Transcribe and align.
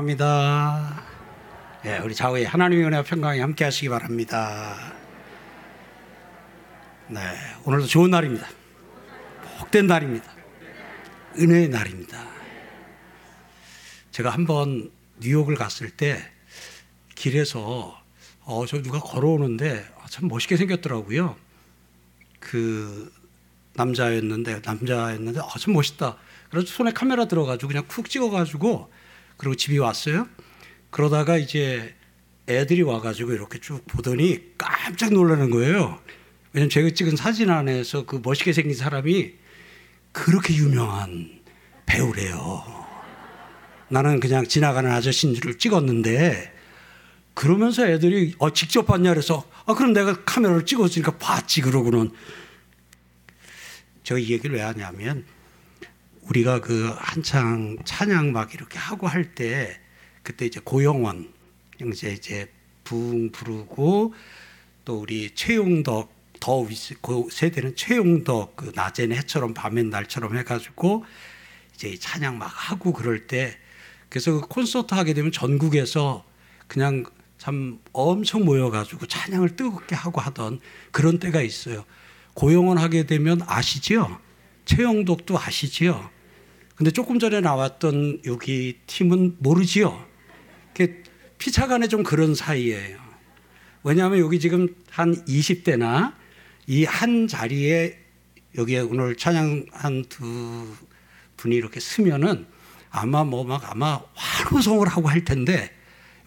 사랑합니다. 0.00 1.02
예, 1.84 1.98
우리 1.98 2.14
좌우에 2.14 2.44
하나님의 2.44 2.86
은혜와 2.86 3.02
평강이 3.02 3.40
함께 3.40 3.64
하시기 3.64 3.88
바랍니다. 3.88 4.94
네, 7.08 7.20
오늘도 7.64 7.86
좋은 7.86 8.10
날입니다. 8.10 8.48
복된 9.58 9.86
날입니다. 9.86 10.32
은혜의 11.38 11.68
날입니다. 11.68 12.26
제가 14.10 14.30
한번 14.30 14.90
뉴욕을 15.20 15.54
갔을 15.56 15.90
때 15.90 16.22
길에서 17.14 18.00
어, 18.42 18.66
저 18.66 18.82
누가 18.82 19.00
걸어오는데 19.00 19.86
아, 19.98 20.06
참 20.08 20.28
멋있게 20.28 20.56
생겼더라고요. 20.56 21.36
그 22.38 23.12
남자였는데 23.74 24.62
남자였는데 24.64 25.40
아, 25.40 25.58
참 25.58 25.74
멋있다. 25.74 26.16
그래서 26.50 26.66
손에 26.66 26.92
카메라 26.92 27.26
들어가지고 27.26 27.68
그냥 27.68 27.84
쿡 27.86 28.08
찍어가지고 28.08 28.99
그리고 29.40 29.54
집에 29.54 29.78
왔어요. 29.78 30.28
그러다가 30.90 31.38
이제 31.38 31.94
애들이 32.46 32.82
와가지고 32.82 33.32
이렇게 33.32 33.58
쭉 33.58 33.82
보더니 33.86 34.38
깜짝 34.58 35.14
놀라는 35.14 35.48
거예요. 35.48 35.98
왜냐면 36.52 36.68
제가 36.68 36.90
찍은 36.90 37.16
사진 37.16 37.48
안에서 37.48 38.04
그 38.04 38.20
멋있게 38.22 38.52
생긴 38.52 38.76
사람이 38.76 39.32
그렇게 40.12 40.54
유명한 40.56 41.40
배우래요. 41.86 42.64
나는 43.88 44.20
그냥 44.20 44.44
지나가는 44.46 44.90
아저씨인 44.90 45.32
줄 45.32 45.56
찍었는데 45.56 46.52
그러면서 47.32 47.86
애들이 47.88 48.34
어, 48.36 48.52
직접 48.52 48.84
봤냐 48.84 49.08
그래서 49.08 49.48
아 49.64 49.72
그럼 49.72 49.94
내가 49.94 50.22
카메라를 50.22 50.66
찍었으니까 50.66 51.16
봤지 51.16 51.62
그러고는 51.62 52.10
저 54.04 54.18
이 54.18 54.32
얘기를 54.32 54.56
왜 54.56 54.60
하냐면 54.60 55.24
우리가 56.30 56.60
그 56.60 56.94
한창 56.96 57.76
찬양 57.84 58.32
막 58.32 58.54
이렇게 58.54 58.78
하고 58.78 59.08
할 59.08 59.34
때 59.34 59.78
그때 60.22 60.46
이제 60.46 60.60
고영원 60.62 61.32
형제 61.78 62.12
이제 62.12 62.48
붕 62.84 63.30
부르고 63.32 64.14
또 64.84 65.00
우리 65.00 65.34
최용덕 65.34 66.20
더 66.40 66.66
그 67.02 67.28
세대는 67.30 67.76
최용덕 67.76 68.56
그 68.56 68.72
낮에는 68.74 69.16
해처럼 69.16 69.54
밤엔 69.54 69.90
날처럼 69.90 70.36
해가지고 70.38 71.04
이제 71.74 71.96
찬양 71.98 72.38
막 72.38 72.46
하고 72.46 72.92
그럴 72.92 73.26
때 73.26 73.58
그래서 74.08 74.32
그 74.32 74.40
콘서트 74.42 74.94
하게 74.94 75.12
되면 75.14 75.32
전국에서 75.32 76.24
그냥 76.66 77.04
참 77.38 77.80
엄청 77.92 78.44
모여가지고 78.44 79.06
찬양을 79.06 79.56
뜨겁게 79.56 79.94
하고 79.96 80.20
하던 80.20 80.60
그런 80.92 81.18
때가 81.18 81.42
있어요. 81.42 81.84
고용원 82.34 82.78
하게 82.78 83.04
되면 83.04 83.40
아시지요? 83.46 84.18
최영덕도 84.64 85.38
아시지요? 85.38 86.19
근데 86.80 86.90
조금 86.90 87.18
전에 87.18 87.42
나왔던 87.42 88.22
여기 88.24 88.78
팀은 88.86 89.36
모르지요? 89.40 90.02
피차 91.36 91.66
간에 91.66 91.88
좀 91.88 92.02
그런 92.02 92.34
사이예요. 92.34 92.98
왜냐하면 93.82 94.18
여기 94.20 94.40
지금 94.40 94.74
한 94.88 95.14
20대나 95.26 96.14
이 96.66 96.86
한 96.86 97.28
자리에 97.28 97.98
여기에 98.56 98.80
오늘 98.80 99.14
찬양 99.14 99.66
한 99.72 100.06
두 100.08 100.66
분이 101.36 101.54
이렇게 101.54 101.80
쓰면은 101.80 102.46
아마 102.88 103.24
뭐 103.24 103.44
막 103.44 103.70
아마 103.70 104.00
환호성을 104.14 104.88
하고 104.88 105.06
할 105.10 105.22
텐데 105.22 105.70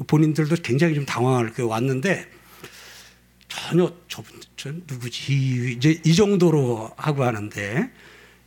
본인들도 0.05 0.57
굉장히 0.57 0.93
좀 0.93 1.03
당황할 1.07 1.51
게 1.53 1.63
왔는데 1.63 2.29
전혀 3.47 3.91
저분 4.07 4.39
저 4.55 4.71
누구지 4.71 5.73
이제 5.77 5.99
이 6.05 6.13
정도로 6.13 6.91
하고 6.95 7.23
하는데 7.23 7.89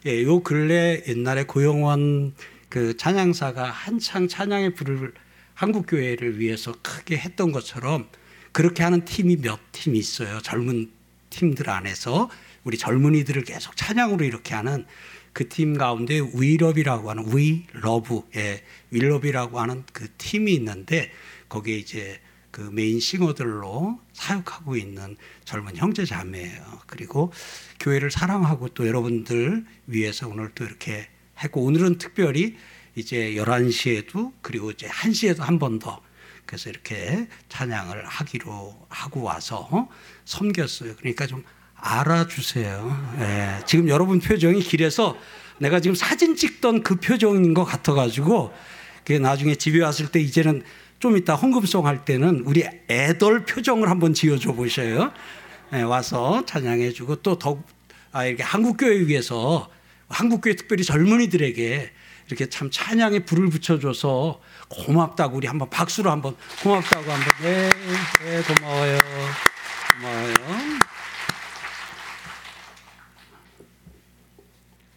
예, 0.06 0.22
요 0.22 0.41
근래 0.41 1.03
옛날에 1.09 1.44
고영원 1.44 2.34
그 2.69 2.97
찬양사가 2.97 3.65
한창 3.65 4.28
찬양의 4.28 4.75
불을 4.75 5.12
한국 5.55 5.87
교회를 5.89 6.39
위해서 6.39 6.72
크게 6.83 7.17
했던 7.17 7.50
것처럼 7.50 8.09
그렇게 8.53 8.84
하는 8.84 9.05
팀이 9.05 9.39
몇 9.39 9.59
팀이 9.72 9.99
있어요. 9.99 10.41
젊은 10.41 10.93
팀들 11.31 11.69
안에서 11.69 12.31
우리 12.62 12.78
젊은이들을 12.78 13.43
계속 13.43 13.77
찬양으로 13.77 14.25
이렇게 14.25 14.55
하는 14.55 14.87
그 15.33 15.49
팀 15.49 15.77
가운데 15.77 16.21
위럽이라고 16.34 17.11
하는 17.11 17.25
위러브, 17.37 18.22
예, 18.37 18.62
윌럽이라고 18.91 19.61
하는 19.61 19.84
그 19.93 20.09
팀이 20.16 20.55
있는데 20.55 21.11
거기에 21.50 21.77
이제 21.77 22.21
그 22.56 22.62
메인 22.72 22.99
싱어들로 23.00 24.00
사역하고 24.15 24.77
있는 24.77 25.19
젊은 25.44 25.77
형제 25.77 26.06
자매예요. 26.06 26.81
그리고 26.87 27.31
교회를 27.81 28.11
사랑하고 28.11 28.69
또 28.71 28.87
여러분들 28.87 29.67
위해서 29.84 30.27
오늘 30.27 30.50
또 30.55 30.65
이렇게 30.65 31.06
했고 31.39 31.62
오늘은 31.62 31.99
특별히 31.99 32.56
이제 32.95 33.34
11시에도 33.34 34.33
그리고 34.41 34.71
이제 34.71 34.89
1시에도 34.89 35.41
한 35.41 35.59
번 35.59 35.78
더 35.78 36.00
그래서 36.47 36.71
이렇게 36.71 37.28
찬양을 37.50 38.06
하기로 38.06 38.87
하고 38.89 39.22
와서 39.22 39.91
섬겼어요. 40.25 40.97
그러니까 40.97 41.27
좀 41.27 41.45
알아주세요. 41.75 43.16
예, 43.19 43.61
지금 43.66 43.91
여러분 43.91 44.19
표정이 44.19 44.61
길에서 44.62 45.19
내가 45.59 45.81
지금 45.81 45.95
사진 45.95 46.34
찍던 46.34 46.84
그 46.84 46.97
표정인 46.97 47.53
것 47.53 47.65
같아가지고 47.66 48.55
그게 49.05 49.19
나중에 49.19 49.56
집에 49.56 49.83
왔을 49.83 50.11
때 50.11 50.21
이제는 50.21 50.62
좀 50.99 51.17
이따 51.17 51.34
헌금송 51.34 51.87
할 51.87 52.05
때는 52.05 52.43
우리 52.47 52.65
애들 52.89 53.45
표정을 53.45 53.91
한번 53.91 54.15
지어줘 54.15 54.53
보셔요. 54.53 55.12
예, 55.75 55.83
와서 55.83 56.45
찬양해주고 56.47 57.17
또 57.17 57.39
더욱 57.39 57.67
아, 58.12 58.25
이렇게 58.25 58.43
한국교회 58.43 59.07
위해서 59.07 59.69
한국교회 60.09 60.57
특별히 60.57 60.84
젊은이들에게 60.84 61.93
이렇게 62.29 62.49
참 62.49 62.71
찬양에 62.71 63.21
불을 63.21 63.51
붙여줘서 63.51 64.41
고맙다고 64.69 65.37
우리 65.37 65.47
한번 65.47 65.71
박수로 65.71 66.11
한번 66.11 66.37
고맙다고 66.62 67.11
한번 67.11 67.33
네, 67.43 67.69
네 68.25 68.43
고마워요. 68.43 68.99
고마워요. 69.97 70.34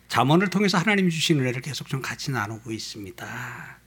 잠언을 0.08 0.50
통해서 0.50 0.78
하나님이 0.78 1.12
주신 1.12 1.40
은혜를 1.40 1.62
계속 1.62 1.88
좀 1.88 2.02
같이 2.02 2.32
나누고 2.32 2.72
있습니다. 2.72 3.79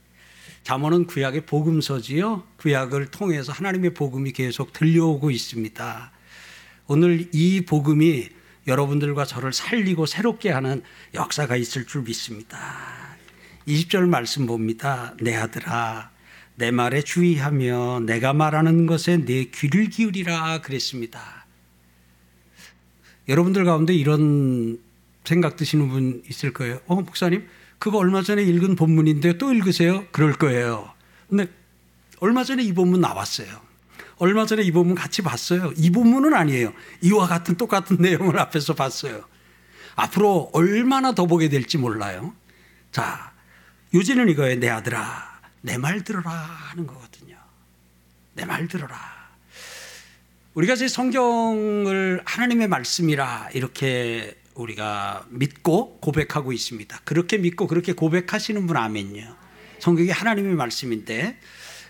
잠언은 0.62 1.06
구약의 1.06 1.46
복음서지요. 1.46 2.44
구약을 2.58 3.06
통해서 3.10 3.52
하나님의 3.52 3.94
복음이 3.94 4.32
계속 4.32 4.72
들려오고 4.72 5.30
있습니다. 5.30 6.12
오늘 6.86 7.28
이 7.32 7.62
복음이 7.62 8.28
여러분들과 8.66 9.24
저를 9.24 9.52
살리고 9.52 10.06
새롭게 10.06 10.50
하는 10.50 10.82
역사가 11.14 11.56
있을 11.56 11.86
줄 11.86 12.02
믿습니다. 12.02 12.58
20절 13.66 14.08
말씀 14.08 14.46
봅니다. 14.46 15.14
내 15.20 15.34
아들아, 15.34 16.10
내 16.54 16.70
말에 16.70 17.02
주의하며 17.02 18.00
내가 18.06 18.32
말하는 18.32 18.86
것에 18.86 19.24
내 19.24 19.46
귀를 19.46 19.88
기울이라 19.88 20.60
그랬습니다. 20.60 21.46
여러분들 23.28 23.64
가운데 23.64 23.94
이런 23.94 24.78
생각 25.24 25.56
드시는 25.56 25.88
분 25.88 26.22
있을 26.28 26.52
거예요. 26.52 26.80
어, 26.86 26.96
목사님, 26.96 27.48
그거 27.82 27.98
얼마 27.98 28.22
전에 28.22 28.44
읽은 28.44 28.76
본문인데 28.76 29.38
또 29.38 29.52
읽으세요? 29.52 30.06
그럴 30.12 30.34
거예요. 30.34 30.94
근데 31.28 31.48
얼마 32.20 32.44
전에 32.44 32.62
이 32.62 32.72
본문 32.72 33.00
나왔어요. 33.00 33.48
얼마 34.18 34.46
전에 34.46 34.62
이 34.62 34.70
본문 34.70 34.94
같이 34.94 35.20
봤어요. 35.20 35.72
이 35.76 35.90
본문은 35.90 36.32
아니에요. 36.32 36.72
이와 37.00 37.26
같은 37.26 37.56
똑같은 37.56 37.96
내용을 38.00 38.38
앞에서 38.38 38.74
봤어요. 38.74 39.24
앞으로 39.96 40.50
얼마나 40.52 41.12
더 41.12 41.26
보게 41.26 41.48
될지 41.48 41.76
몰라요. 41.76 42.32
자, 42.92 43.32
요지는 43.92 44.28
이거예요. 44.28 44.60
내 44.60 44.68
아들아, 44.68 45.40
내 45.62 45.76
말 45.76 46.04
들어라 46.04 46.30
하는 46.30 46.86
거거든요. 46.86 47.36
내 48.34 48.44
말 48.44 48.68
들어라. 48.68 48.96
우리가 50.54 50.76
제 50.76 50.86
성경을 50.86 52.22
하나님의 52.26 52.68
말씀이라 52.68 53.48
이렇게 53.54 54.40
우리가 54.54 55.26
믿고 55.30 55.98
고백하고 56.00 56.52
있습니다. 56.52 57.00
그렇게 57.04 57.38
믿고 57.38 57.66
그렇게 57.66 57.92
고백하시는 57.92 58.66
분 58.66 58.76
아멘요. 58.76 59.36
성경이 59.78 60.10
하나님의 60.10 60.54
말씀인데 60.54 61.38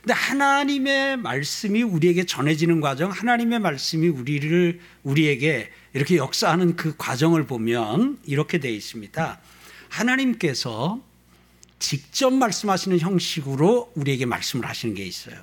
근데 0.03 0.15
하나님의 0.15 1.17
말씀이 1.19 1.83
우리에게 1.85 2.25
전해지는 2.25 2.81
과정, 2.81 3.11
하나님의 3.13 3.61
말씀이 3.61 4.09
우리를 4.09 4.81
우리에게 5.05 5.71
이렇게 5.93 6.17
역사하는 6.17 6.75
그 6.75 6.97
과정을 6.97 7.47
보면 7.47 8.19
이렇게 8.25 8.59
되어 8.59 8.73
있습니다. 8.73 9.41
하나님께서 9.89 11.01
직접 11.79 12.33
말씀하시는 12.33 12.99
형식으로 12.99 13.93
우리에게 13.95 14.27
말씀을 14.27 14.69
하시는 14.69 14.95
게 14.95 15.05
있어요. 15.05 15.37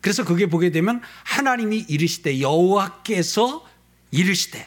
그래서 0.00 0.24
그게 0.24 0.46
보게 0.46 0.70
되면 0.70 1.02
하나님이 1.24 1.84
이르시되 1.88 2.40
여호와께서 2.40 3.66
이르시되 4.10 4.66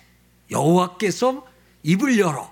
여호와께서 0.52 1.49
입을 1.84 2.20
열어 2.20 2.52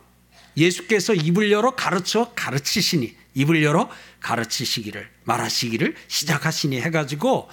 예수께서 0.55 1.13
입을 1.13 1.51
열어 1.51 1.75
가르쳐 1.75 2.31
가르치시니 2.35 3.15
입을 3.35 3.63
열어 3.63 3.89
가르치시기를 4.19 5.09
말하시기를 5.23 5.95
시작하시니 6.07 6.81
해가지고 6.81 7.49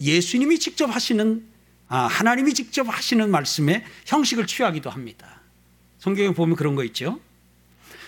예수님이 0.00 0.58
직접 0.58 0.86
하시는 0.86 1.46
아, 1.88 2.06
하나님이 2.06 2.52
직접 2.52 2.86
하시는 2.88 3.30
말씀에 3.30 3.84
형식을 4.06 4.46
취하기도 4.46 4.90
합니다. 4.90 5.40
성경에 5.98 6.34
보면 6.34 6.56
그런 6.56 6.74
거 6.74 6.84
있죠. 6.84 7.18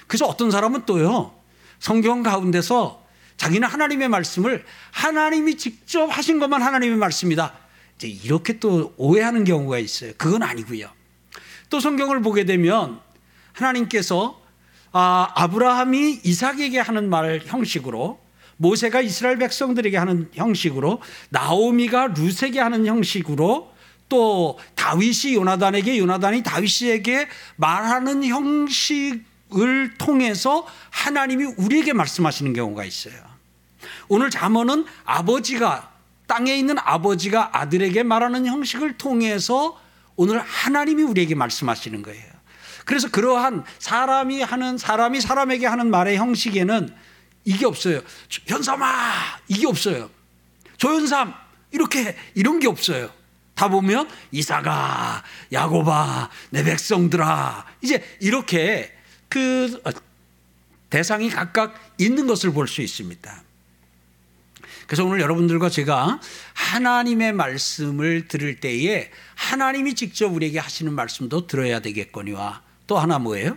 그래서 0.07 0.27
어떤 0.27 0.51
사람은 0.51 0.85
또요 0.85 1.35
성경 1.79 2.23
가운데서 2.23 3.07
자기는 3.37 3.67
하나님의 3.67 4.09
말씀을 4.09 4.67
하나님이 4.91 5.57
직접 5.57 6.07
하신 6.07 6.41
것만 6.41 6.61
하나님의 6.61 6.99
말씀이다. 6.99 7.55
이제 7.97 8.09
이렇게 8.09 8.59
또 8.59 8.93
오해하는 8.99 9.45
경우가 9.45 9.79
있어요. 9.79 10.13
그건 10.19 10.43
아니고요. 10.43 10.91
또 11.71 11.81
성경을 11.81 12.21
보게 12.21 12.45
되면 12.45 13.01
하나님께서 13.53 14.41
아, 14.93 15.31
아브라함이 15.35 16.21
이삭에게 16.25 16.81
하는 16.81 17.09
말 17.09 17.41
형식으로 17.45 18.19
모세가 18.57 19.01
이스라엘 19.01 19.39
백성들에게 19.39 19.97
하는 19.97 20.29
형식으로 20.35 21.01
나오미가 21.31 22.09
루세게 22.09 22.61
하는 22.61 22.87
형식으로 22.87 23.73
또 24.09 24.59
다윗이 24.75 25.35
요나단에게 25.35 25.99
요나단이 25.99 26.43
다윗에게 26.43 27.29
말하는 27.57 28.25
형식을 28.25 29.95
통해서 29.97 30.67
하나님이 30.91 31.45
우리에게 31.57 31.93
말씀하시는 31.93 32.53
경우가 32.53 32.85
있어요. 32.85 33.15
오늘 34.09 34.29
잠언은 34.29 34.85
아버지가 35.05 35.91
땅에 36.27 36.55
있는 36.55 36.77
아버지가 36.79 37.59
아들에게 37.59 38.03
말하는 38.03 38.47
형식을 38.47 38.99
통해서 38.99 39.81
오늘 40.17 40.39
하나님이 40.41 41.03
우리에게 41.05 41.35
말씀하시는 41.35 42.03
거예요. 42.03 42.30
그래서 42.91 43.09
그러한 43.09 43.63
사람이 43.79 44.43
하는 44.43 44.77
사람이 44.77 45.21
사람에게 45.21 45.65
하는 45.65 45.93
말의 45.93 46.17
형식에는 46.17 46.93
이게 47.45 47.65
없어요. 47.65 48.01
현삼아 48.49 49.39
이게 49.47 49.69
없어요. 49.69 50.11
조현삼 50.77 51.33
이렇게 51.71 52.17
이런 52.35 52.59
게 52.59 52.67
없어요. 52.67 53.13
다 53.55 53.69
보면 53.69 54.11
이사가 54.33 55.23
야고바 55.53 56.31
내 56.51 56.65
백성들아 56.65 57.65
이제 57.81 58.03
이렇게 58.19 58.93
그 59.29 59.81
대상이 60.91 61.31
각각 61.31 61.81
있는 61.97 62.27
것을 62.27 62.53
볼 62.53 62.67
수 62.67 62.83
있습니다. 62.83 63.45
그래서 64.89 65.05
오늘 65.05 65.21
여러분들과 65.21 65.71
제가 65.71 66.19
하나님의 66.55 67.35
말씀을 67.35 68.27
들을 68.27 68.59
때에 68.59 69.13
하나님이 69.37 69.95
직접 69.95 70.27
우리에게 70.27 70.59
하시는 70.59 70.93
말씀도 70.93 71.47
들어야 71.47 71.79
되겠거니와 71.79 72.69
또 72.91 72.99
하나 72.99 73.21
뭐예요? 73.21 73.57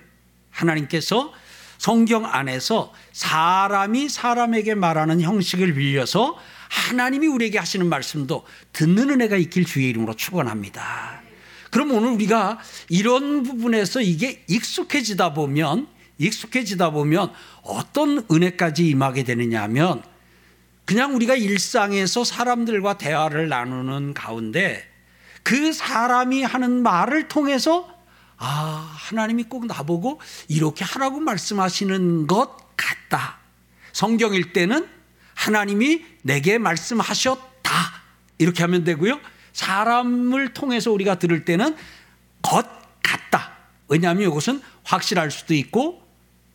하나님께서 0.51 1.33
성경 1.79 2.23
안에서 2.23 2.93
사람이 3.13 4.07
사람에게 4.07 4.75
말하는 4.75 5.21
형식을 5.21 5.73
빌려서 5.73 6.37
하나님이 6.69 7.25
우리에게 7.25 7.57
하시는 7.57 7.89
말씀도 7.89 8.45
듣는 8.73 9.09
은혜가 9.09 9.37
있길 9.37 9.65
주의 9.65 9.89
이름으로 9.89 10.15
축원합니다. 10.15 11.23
그럼 11.71 11.93
오늘 11.93 12.09
우리가 12.09 12.59
이런 12.89 13.41
부분에서 13.41 14.01
이게 14.01 14.43
익숙해지다 14.47 15.33
보면 15.33 15.87
익숙해지다 16.19 16.91
보면 16.91 17.33
어떤 17.63 18.27
은혜까지 18.31 18.87
임하게 18.87 19.23
되느냐 19.23 19.63
하면 19.63 20.03
그냥 20.85 21.15
우리가 21.15 21.33
일상에서 21.33 22.23
사람들과 22.23 22.99
대화를 22.99 23.49
나누는 23.49 24.13
가운데 24.13 24.87
그 25.41 25.73
사람이 25.73 26.43
하는 26.43 26.83
말을 26.83 27.27
통해서 27.29 27.92
아, 28.45 28.93
하나님이 28.97 29.43
꼭 29.45 29.67
나보고 29.67 30.19
이렇게 30.49 30.83
하라고 30.83 31.21
말씀하시는 31.21 32.27
것 32.27 32.57
같다. 32.75 33.37
성경 33.93 34.33
일 34.33 34.51
때는 34.51 34.85
하나님이 35.33 36.03
내게 36.23 36.57
말씀하셨다. 36.57 37.71
이렇게 38.39 38.63
하면 38.63 38.83
되고요. 38.83 39.21
사람을 39.53 40.53
통해서 40.53 40.91
우리가 40.91 41.19
들을 41.19 41.45
때는 41.45 41.77
것 42.41 42.67
같다. 43.01 43.53
왜냐하면 43.87 44.29
이것은 44.29 44.61
확실할 44.83 45.31
수도 45.31 45.53
있고 45.53 46.03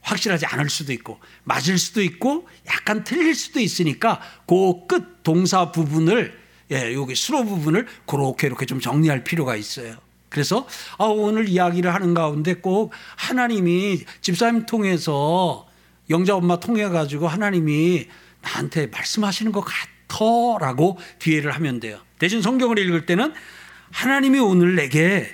확실하지 0.03 0.45
않을 0.45 0.69
수도 0.69 0.93
있고 0.93 1.19
맞을 1.45 1.79
수도 1.79 2.03
있고 2.03 2.47
약간 2.67 3.03
틀릴 3.03 3.35
수도 3.35 3.61
있으니까 3.61 4.21
그 4.47 4.87
끝 4.89 5.23
동사 5.23 5.73
부분을 5.73 6.39
예, 6.71 6.93
여기 6.95 7.15
수로 7.15 7.45
부분을 7.45 7.87
그렇게 8.07 8.47
이렇게 8.47 8.67
좀 8.67 8.79
정리할 8.79 9.25
필요가 9.25 9.57
있어요. 9.57 9.97
그래서 10.29 10.67
아, 10.99 11.05
오늘 11.05 11.49
이야기를 11.49 11.93
하는 11.93 12.15
가운데 12.15 12.55
꼭 12.55 12.93
하나님이 13.17 14.05
집사님 14.21 14.67
통해서 14.67 15.67
영자 16.11 16.37
엄마 16.37 16.59
통해 16.61 16.89
가지고 16.89 17.29
하나님이 17.29 18.07
나한테 18.43 18.87
말씀하시는 18.89 19.53
것 19.53 19.65
같아라고 20.09 20.99
뒤에를 21.19 21.53
하면 21.53 21.81
돼요. 21.81 22.01
대신 22.19 22.43
성경을 22.43 22.79
읽을 22.79 23.07
때는 23.07 23.33
하나님이 23.91 24.39
오늘 24.39 24.75
내게 24.75 25.29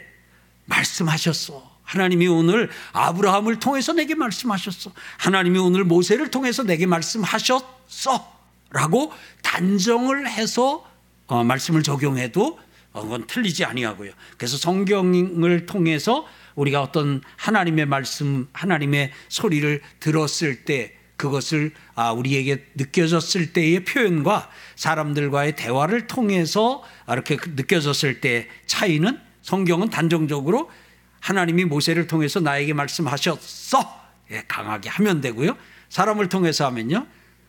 말씀하셨어. 0.66 1.74
하나님이 1.82 2.26
오늘 2.28 2.70
아브라함을 2.92 3.58
통해서 3.58 3.92
내게 3.92 4.14
말씀하셨어. 4.14 4.92
하나님이 5.18 5.58
오늘 5.58 5.84
모세를 5.84 6.30
통해서 6.30 6.62
내게 6.62 6.86
말씀하셨어. 6.86 8.34
라고 8.70 9.12
단정을 9.42 10.28
해서 10.28 10.84
어, 11.26 11.44
말씀을 11.44 11.82
적용해도 11.82 12.58
어, 12.58 12.63
그건 13.02 13.26
틀리지 13.26 13.64
아니하고요. 13.64 14.12
그래서 14.36 14.56
성경을 14.56 15.66
통해서 15.66 16.26
우리가 16.54 16.82
어떤 16.82 17.22
하나님의 17.36 17.86
말씀, 17.86 18.48
하나님의 18.52 19.12
소리를 19.28 19.80
들었을 20.00 20.64
때 20.64 20.94
그것을 21.16 21.72
아, 21.94 22.12
우리에게 22.12 22.66
느껴졌을 22.74 23.52
때의 23.52 23.84
표현과 23.84 24.50
사람들과의 24.76 25.56
대화를 25.56 26.06
통해서 26.06 26.82
이렇게 27.08 27.36
느껴졌을 27.56 28.20
때 28.20 28.48
차이는 28.66 29.18
성경은 29.42 29.90
단정적으로 29.90 30.70
하나님이 31.20 31.64
모세를 31.64 32.06
통해서 32.06 32.40
나에게 32.40 32.74
말씀하셨어. 32.74 34.04
예, 34.30 34.44
강하게 34.46 34.88
하면 34.88 35.20
되고요. 35.20 35.56
사람을 35.88 36.28
통해서 36.28 36.66
하면요. 36.66 37.06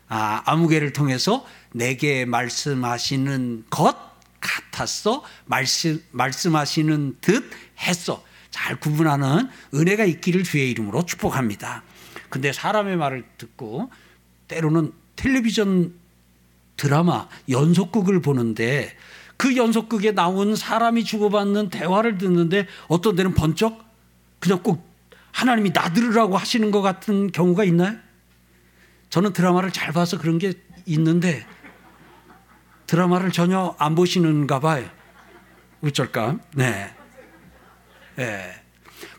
아, 0.08 0.42
아무개를 0.44 0.92
통해서 0.92 1.44
내게 1.72 2.24
말씀하시는 2.24 3.64
것 3.70 4.05
같았어. 4.46 5.22
말씀, 5.44 6.02
말씀하시는 6.12 7.16
듯 7.20 7.50
했어. 7.80 8.24
잘 8.50 8.76
구분하는 8.76 9.48
은혜가 9.74 10.04
있기를 10.04 10.44
주의 10.44 10.70
이름으로 10.70 11.04
축복합니다. 11.04 11.82
근데 12.30 12.52
사람의 12.52 12.96
말을 12.96 13.24
듣고 13.36 13.90
때로는 14.48 14.92
텔레비전 15.16 15.94
드라마 16.76 17.28
연속극을 17.48 18.20
보는데 18.22 18.96
그 19.36 19.56
연속극에 19.56 20.12
나온 20.12 20.56
사람이 20.56 21.04
주고받는 21.04 21.70
대화를 21.70 22.18
듣는데 22.18 22.66
어떤 22.88 23.16
데는 23.16 23.34
번쩍 23.34 23.84
그냥 24.38 24.62
꼭 24.62 24.86
하나님이 25.32 25.70
나들으라고 25.70 26.36
하시는 26.36 26.70
것 26.70 26.80
같은 26.80 27.30
경우가 27.30 27.64
있나요? 27.64 27.96
저는 29.10 29.32
드라마를 29.32 29.70
잘 29.70 29.92
봐서 29.92 30.18
그런 30.18 30.38
게 30.38 30.54
있는데 30.86 31.46
드라마를 32.86 33.32
전혀 33.32 33.74
안 33.78 33.94
보시는가 33.94 34.60
봐요. 34.60 34.88
어쩔까? 35.82 36.38
네. 36.54 36.94
네. 38.16 38.54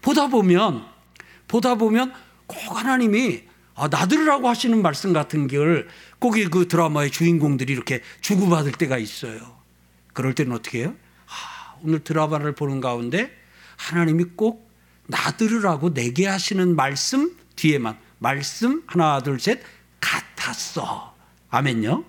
보다 0.01 0.27
보면 0.27 0.85
보다 1.47 1.75
보면 1.75 2.13
꼭 2.47 2.59
하나님이 2.77 3.43
아, 3.75 3.87
나들으라고 3.87 4.49
하시는 4.49 4.81
말씀 4.81 5.13
같은 5.13 5.47
걸 5.47 5.87
꼭이 6.19 6.45
그 6.45 6.67
드라마의 6.67 7.11
주인공들이 7.11 7.71
이렇게 7.71 8.01
주고받을 8.21 8.71
때가 8.71 8.97
있어요. 8.97 9.39
그럴 10.13 10.33
때는 10.33 10.55
어떻게 10.55 10.79
해요? 10.79 10.95
아, 11.27 11.75
오늘 11.83 12.03
드라마를 12.03 12.55
보는 12.55 12.81
가운데 12.81 13.31
하나님이 13.75 14.23
꼭 14.35 14.71
나들으라고 15.05 15.93
내게 15.93 16.25
하시는 16.25 16.75
말씀 16.75 17.37
뒤에만 17.55 17.97
말씀 18.17 18.83
하나 18.87 19.21
둘 19.21 19.39
셋 19.39 19.61
같았어. 19.99 21.15
아멘요. 21.49 22.03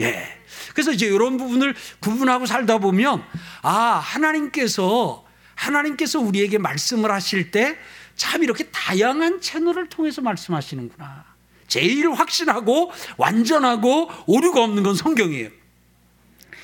예. 0.00 0.43
그래서 0.72 0.92
이제 0.92 1.06
이런 1.06 1.36
부분을 1.36 1.74
구분하고 2.00 2.46
살다 2.46 2.78
보면 2.78 3.22
아 3.62 3.72
하나님께서 4.02 5.24
하나님께서 5.54 6.20
우리에게 6.20 6.58
말씀을 6.58 7.10
하실 7.10 7.50
때 7.50 7.76
참 8.16 8.42
이렇게 8.42 8.64
다양한 8.64 9.40
채널을 9.40 9.88
통해서 9.88 10.22
말씀하시는구나. 10.22 11.24
제일 11.66 12.10
확신하고 12.10 12.92
완전하고 13.16 14.10
오류가 14.26 14.62
없는 14.62 14.82
건 14.82 14.94
성경이에요. 14.94 15.48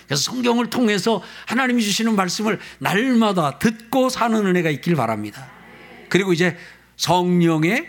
그래서 0.06 0.22
성경을 0.22 0.70
통해서 0.70 1.22
하나님이 1.46 1.82
주시는 1.82 2.16
말씀을 2.16 2.58
날마다 2.78 3.58
듣고 3.58 4.08
사는 4.08 4.46
은혜가 4.46 4.70
있길 4.70 4.96
바랍니다. 4.96 5.48
그리고 6.08 6.32
이제 6.32 6.56
성령의 6.96 7.88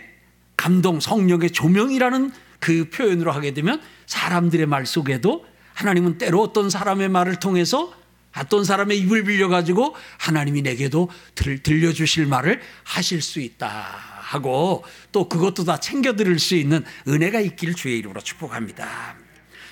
감동, 0.56 1.00
성령의 1.00 1.50
조명이라는 1.50 2.32
그 2.60 2.88
표현으로 2.90 3.32
하게 3.32 3.52
되면 3.52 3.82
사람들의 4.06 4.66
말 4.66 4.86
속에도 4.86 5.44
하나님은 5.74 6.18
때로 6.18 6.42
어떤 6.42 6.70
사람의 6.70 7.08
말을 7.08 7.36
통해서 7.36 7.92
어떤 8.36 8.64
사람의 8.64 8.98
입을 9.00 9.24
빌려가지고 9.24 9.94
하나님이 10.18 10.62
내게도 10.62 11.10
들, 11.34 11.62
들려주실 11.62 12.26
말을 12.26 12.60
하실 12.84 13.20
수 13.20 13.40
있다 13.40 13.68
하고 13.68 14.84
또 15.12 15.28
그것도 15.28 15.64
다 15.64 15.78
챙겨 15.78 16.14
들을 16.14 16.38
수 16.38 16.54
있는 16.54 16.84
은혜가 17.06 17.40
있기를 17.40 17.74
주의 17.74 17.98
이름으로 17.98 18.20
축복합니다. 18.20 19.16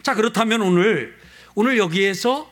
자, 0.03 0.15
그렇다면 0.15 0.61
오늘 0.61 1.17
오늘 1.55 1.79
여기에서 1.79 2.51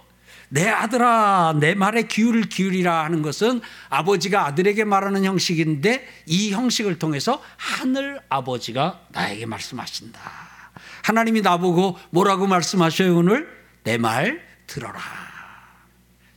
내 0.48 0.66
아들아 0.66 1.56
내 1.60 1.74
말에 1.74 2.04
기울을 2.04 2.48
기울이라 2.48 3.04
하는 3.04 3.20
것은 3.20 3.60
아버지가 3.90 4.46
아들에게 4.46 4.84
말하는 4.84 5.24
형식인데 5.24 6.08
이 6.24 6.52
형식을 6.52 6.98
통해서 6.98 7.42
하늘 7.56 8.18
아버지가 8.30 9.08
나에게 9.10 9.44
말씀하신다. 9.44 10.57
하나님이 11.08 11.40
나보고 11.40 11.96
뭐라고 12.10 12.46
말씀하셔요 12.46 13.16
오늘? 13.16 13.48
내 13.82 13.96
말 13.96 14.46
들어라. 14.66 15.00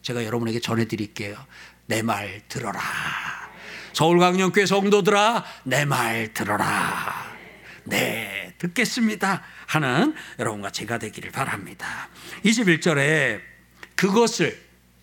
제가 0.02 0.24
여러분에게 0.24 0.62
전해드릴게요. 0.62 1.36
내 1.88 2.02
말 2.02 2.42
들어라. 2.48 2.80
서울광역교회 3.92 4.66
성도들아 4.66 5.44
내 5.66 5.84
말 5.84 6.34
들어라. 6.34 7.36
네 7.84 8.54
듣겠습니다 8.60 9.44
하는 9.68 10.16
여러분과 10.40 10.70
제가 10.70 11.00
되기를 11.00 11.32
바랍니다. 11.32 12.08
21절에 12.46 13.42
그것을 13.98 14.58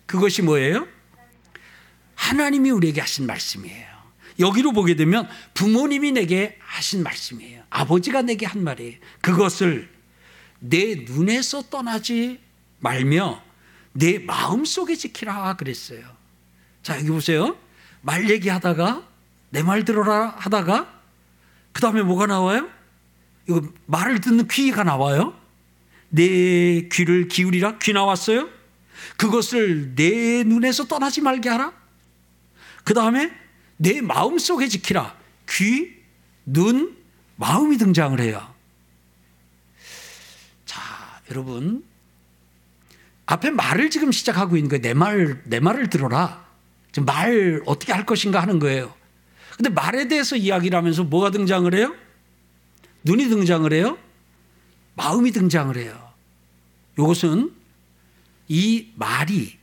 그것이 0.07 0.41
뭐예요? 0.41 0.87
하나님이 2.15 2.71
우리에게 2.71 3.01
하신 3.01 3.27
말씀이에요. 3.27 3.87
여기로 4.39 4.71
보게 4.71 4.95
되면 4.95 5.29
부모님이 5.53 6.13
내게 6.13 6.57
하신 6.59 7.03
말씀이에요. 7.03 7.58
아버지가 7.69 8.21
내게 8.23 8.45
한 8.45 8.63
말이에요. 8.63 8.97
그것을 9.21 9.89
내 10.59 10.95
눈에서 11.07 11.63
떠나지 11.63 12.39
말며 12.79 13.41
내 13.93 14.19
마음 14.19 14.65
속에 14.65 14.95
지키라 14.95 15.55
그랬어요. 15.57 16.01
자, 16.83 16.97
여기 16.97 17.09
보세요. 17.09 17.57
말 18.01 18.29
얘기하다가 18.29 19.07
내 19.51 19.63
말 19.63 19.83
들어라 19.83 20.35
하다가 20.37 21.01
그 21.71 21.81
다음에 21.81 22.01
뭐가 22.03 22.27
나와요? 22.27 22.69
이거 23.47 23.61
말을 23.87 24.21
듣는 24.21 24.47
귀가 24.47 24.83
나와요. 24.83 25.33
내 26.09 26.87
귀를 26.91 27.27
기울이라 27.27 27.79
귀 27.79 27.93
나왔어요. 27.93 28.49
그것을 29.17 29.95
내 29.95 30.43
눈에서 30.43 30.85
떠나지 30.85 31.21
말게 31.21 31.49
하라. 31.49 31.73
그 32.83 32.93
다음에 32.93 33.31
내 33.77 34.01
마음 34.01 34.37
속에 34.37 34.67
지키라. 34.67 35.15
귀, 35.49 35.95
눈, 36.45 36.95
마음이 37.39 37.77
등장을 37.77 38.19
해요. 38.19 38.53
자, 40.65 40.81
여러분. 41.31 41.85
앞에 43.25 43.49
말을 43.51 43.89
지금 43.89 44.11
시작하고 44.11 44.57
있는 44.57 44.69
거예요. 44.69 44.81
내 44.81 44.93
말, 44.93 45.41
내 45.45 45.59
말을 45.61 45.89
들어라. 45.89 46.45
지금 46.91 47.05
말 47.05 47.61
어떻게 47.65 47.93
할 47.93 48.05
것인가 48.05 48.41
하는 48.41 48.59
거예요. 48.59 48.93
근데 49.55 49.69
말에 49.69 50.07
대해서 50.07 50.35
이야기를 50.35 50.77
하면서 50.77 51.03
뭐가 51.03 51.31
등장을 51.31 51.73
해요? 51.73 51.95
눈이 53.03 53.29
등장을 53.29 53.71
해요? 53.71 53.97
마음이 54.95 55.31
등장을 55.31 55.77
해요. 55.77 56.11
이것은 56.97 57.53
이 58.49 58.91
말이 58.95 59.57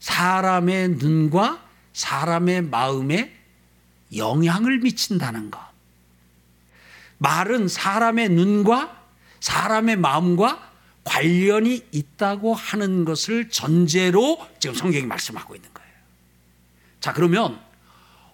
사람의 0.00 0.88
눈과 0.96 1.64
사람의 1.92 2.62
마음에 2.62 3.32
영향을 4.16 4.78
미친다는 4.78 5.52
것. 5.52 5.71
말은 7.22 7.68
사람의 7.68 8.30
눈과 8.30 9.00
사람의 9.38 9.96
마음과 9.96 10.72
관련이 11.04 11.86
있다고 11.92 12.54
하는 12.54 13.04
것을 13.04 13.48
전제로 13.48 14.44
지금 14.58 14.74
성경이 14.74 15.06
말씀하고 15.06 15.54
있는 15.54 15.72
거예요. 15.72 15.92
자, 17.00 17.12
그러면 17.12 17.60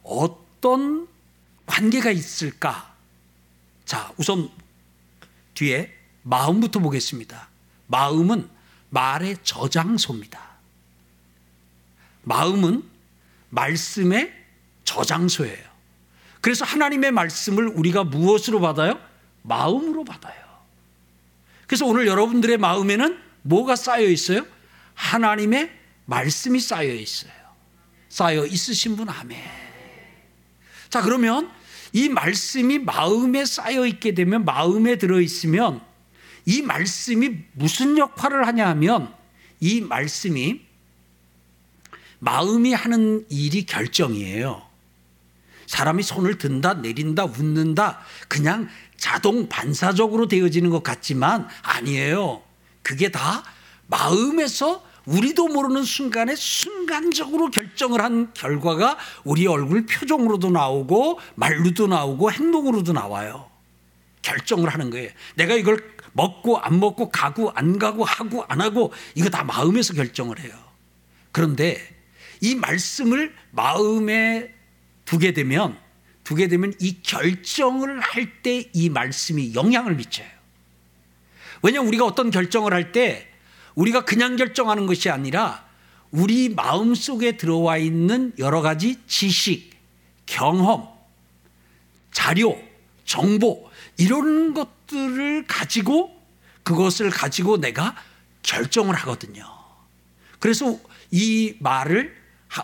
어떤 0.03 1.07
관계가 1.67 2.11
있을까? 2.11 2.95
자, 3.85 4.11
우선 4.17 4.51
뒤에 5.55 5.93
마음부터 6.23 6.81
보겠습니다. 6.81 7.49
마음은 7.87 8.49
말의 8.91 9.37
저장소입니다. 9.43 10.41
마음은 12.23 12.85
말씀의 13.51 14.33
저장소예요. 14.85 15.69
그래서 16.41 16.65
하나님의 16.65 17.13
말씀을 17.13 17.67
우리가 17.69 18.05
무엇으로 18.05 18.61
받아요? 18.61 19.01
마음으로 19.43 20.05
받아요. 20.05 20.35
그래서 21.67 21.87
오늘 21.87 22.07
여러분들의 22.07 22.59
마음에는 22.59 23.19
뭐가 23.43 23.77
쌓여 23.77 24.09
있어요? 24.09 24.47
하나님의 24.95 25.71
말씀이 26.07 26.61
쌓여 26.61 26.93
있어요. 26.93 27.33
쌓여 28.09 28.47
있으신 28.47 28.97
분 28.97 29.09
아멘. 29.09 29.39
자, 30.89 31.03
그러면 31.03 31.51
이 31.93 32.09
말씀이 32.09 32.79
마음에 32.79 33.45
쌓여 33.45 33.87
있게 33.87 34.15
되면 34.15 34.45
마음에 34.45 34.97
들어 34.97 35.21
있으면 35.21 35.81
이 36.47 36.63
말씀이 36.63 37.37
무슨 37.53 37.99
역할을 37.99 38.47
하냐 38.47 38.67
하면 38.69 39.15
이 39.61 39.81
말씀이 39.81 40.63
마음이 42.21 42.73
하는 42.73 43.27
일이 43.29 43.67
결정이에요. 43.67 44.68
사람이 45.69 46.03
손을 46.03 46.39
든다, 46.39 46.75
내린다, 46.75 47.27
웃는다, 47.27 48.01
그냥 48.27 48.69
자동 48.97 49.49
반사적으로 49.49 50.27
되어지는 50.27 50.71
것 50.71 50.83
같지만 50.83 51.47
아니에요. 51.63 52.43
그게 52.83 53.11
다 53.11 53.45
마음에서 53.87 54.83
우리도 55.05 55.49
모르는 55.49 55.85
순간에 55.85 56.35
순간적으로 56.37 57.51
결정을 57.51 58.03
한 58.03 58.33
결과가 58.33 58.97
우리 59.25 59.47
얼굴 59.47 59.85
표정으로도 59.85 60.51
나오고 60.51 61.21
말로도 61.35 61.87
나오고 61.87 62.33
행동으로도 62.33 62.95
나와요. 62.95 63.51
결정을 64.23 64.71
하는 64.71 64.91
거예요. 64.91 65.11
내가 65.37 65.55
이걸 65.55 65.79
먹고 66.13 66.59
안 66.59 66.81
먹고 66.81 67.11
가고 67.11 67.53
안 67.55 67.79
가고 67.79 68.05
하고 68.05 68.45
안 68.49 68.61
하고 68.63 68.93
이거 69.15 69.29
다 69.29 69.45
마음에서 69.45 69.93
결정을 69.93 70.41
해요. 70.41 70.53
그런데 71.31 71.79
이 72.41 72.55
말씀을 72.55 73.35
마음에 73.51 74.58
두게 75.09 75.33
되면 75.33 75.79
두게 76.23 76.49
되면 76.49 76.75
이 76.81 77.01
결정을 77.03 77.99
할 78.01 78.43
때 78.43 78.69
이 78.75 78.91
말씀이 78.91 79.55
영향을 79.55 79.95
미쳐요. 79.95 80.29
왜냐하면 81.63 81.89
우리가 81.89 82.05
어떤 82.05 82.31
결정을 82.31 82.75
할 82.75 82.93
때 82.93 83.27
우리가 83.75 84.05
그냥 84.05 84.37
결정하는 84.37 84.87
것이 84.87 85.09
아니라 85.09 85.67
우리 86.11 86.51
마음 86.51 86.95
속에 86.95 87.39
들어와 87.39 87.79
있는 87.79 88.35
여러 88.39 88.61
가지 88.61 88.99
지식, 89.07 89.71
경험, 90.27 90.87
자료, 92.13 92.61
정보 93.07 93.71
이런 93.97 94.53
것들을 94.53 95.47
가지고 95.47 96.15
그것을 96.65 97.09
가지고 97.09 97.59
내가 97.59 97.97
결정을 98.43 98.95
하거든요. 98.97 99.43
그래서 100.39 100.79
이 101.11 101.57
말을 101.61 102.15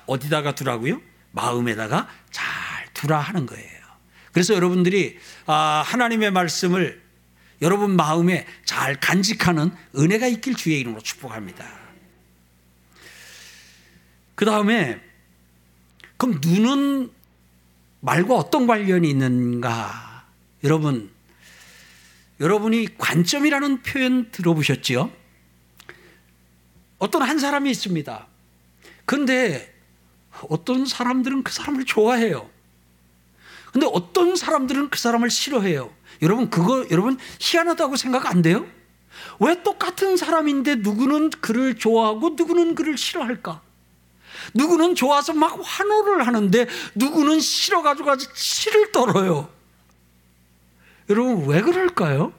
어디다가 0.07 0.55
두라고요? 0.55 1.01
마음에다가 1.35 2.09
잘 2.31 2.47
두라 2.95 3.19
하는 3.19 3.45
거예요. 3.47 3.71
그래서 4.33 4.55
여러분들이 4.55 5.19
아, 5.47 5.83
하나님의 5.85 6.31
말씀을 6.31 7.03
여러분 7.62 7.95
마음에 7.95 8.47
잘 8.64 8.99
간직하는 8.99 9.71
은혜가 9.97 10.26
있길 10.29 10.55
주의 10.55 10.81
이름으로 10.81 11.03
축복합니다. 11.03 11.64
그 14.35 14.45
다음에 14.45 15.00
그럼 16.17 16.41
눈은 16.43 17.11
말과 18.00 18.35
어떤 18.35 18.67
관련이 18.67 19.09
있는가? 19.09 20.26
여러분, 20.62 21.11
여러분이 22.41 22.99
관점이라는 22.99 23.83
표현 23.83 24.31
들어보셨지요? 24.31 25.11
어떤 26.99 27.23
한 27.23 27.38
사람이 27.38 27.71
있습니다. 27.71 28.26
근데 29.05 29.74
어떤 30.49 30.87
사람들은 30.87 31.43
그 31.43 31.53
사람을 31.53 31.85
좋아해요. 31.85 32.49
근데 33.73 33.88
어떤 33.93 34.37
사람들은 34.37 34.91
그 34.91 34.99
사람을 34.99 35.31
싫어해요. 35.31 35.93
여러분, 36.23 36.49
그거, 36.49 36.87
여러분, 36.91 37.19
희한하다고 37.41 37.97
생각 37.97 38.26
안 38.26 38.41
돼요? 38.41 38.67
왜 39.41 39.62
똑같은 39.62 40.17
사람인데 40.17 40.76
누구는 40.76 41.31
그를 41.31 41.76
좋아하고 41.76 42.31
누구는 42.31 42.75
그를 42.75 42.97
싫어할까? 42.97 43.61
누구는 44.55 44.95
좋아서 44.95 45.33
막 45.33 45.59
환호를 45.62 46.26
하는데 46.26 46.67
누구는 46.95 47.41
싫어가지고 47.41 48.17
치를 48.35 48.93
떨어요. 48.93 49.49
여러분, 51.09 51.47
왜 51.47 51.61
그럴까요? 51.61 52.33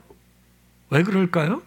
왜 0.90 1.02
그럴까요? 1.02 1.62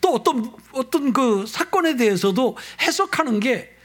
또 0.00 0.14
어떤, 0.14 0.52
어떤 0.72 1.12
그 1.12 1.44
사건에 1.46 1.96
대해서도 1.96 2.56
해석하는 2.80 3.40
게참 3.40 3.75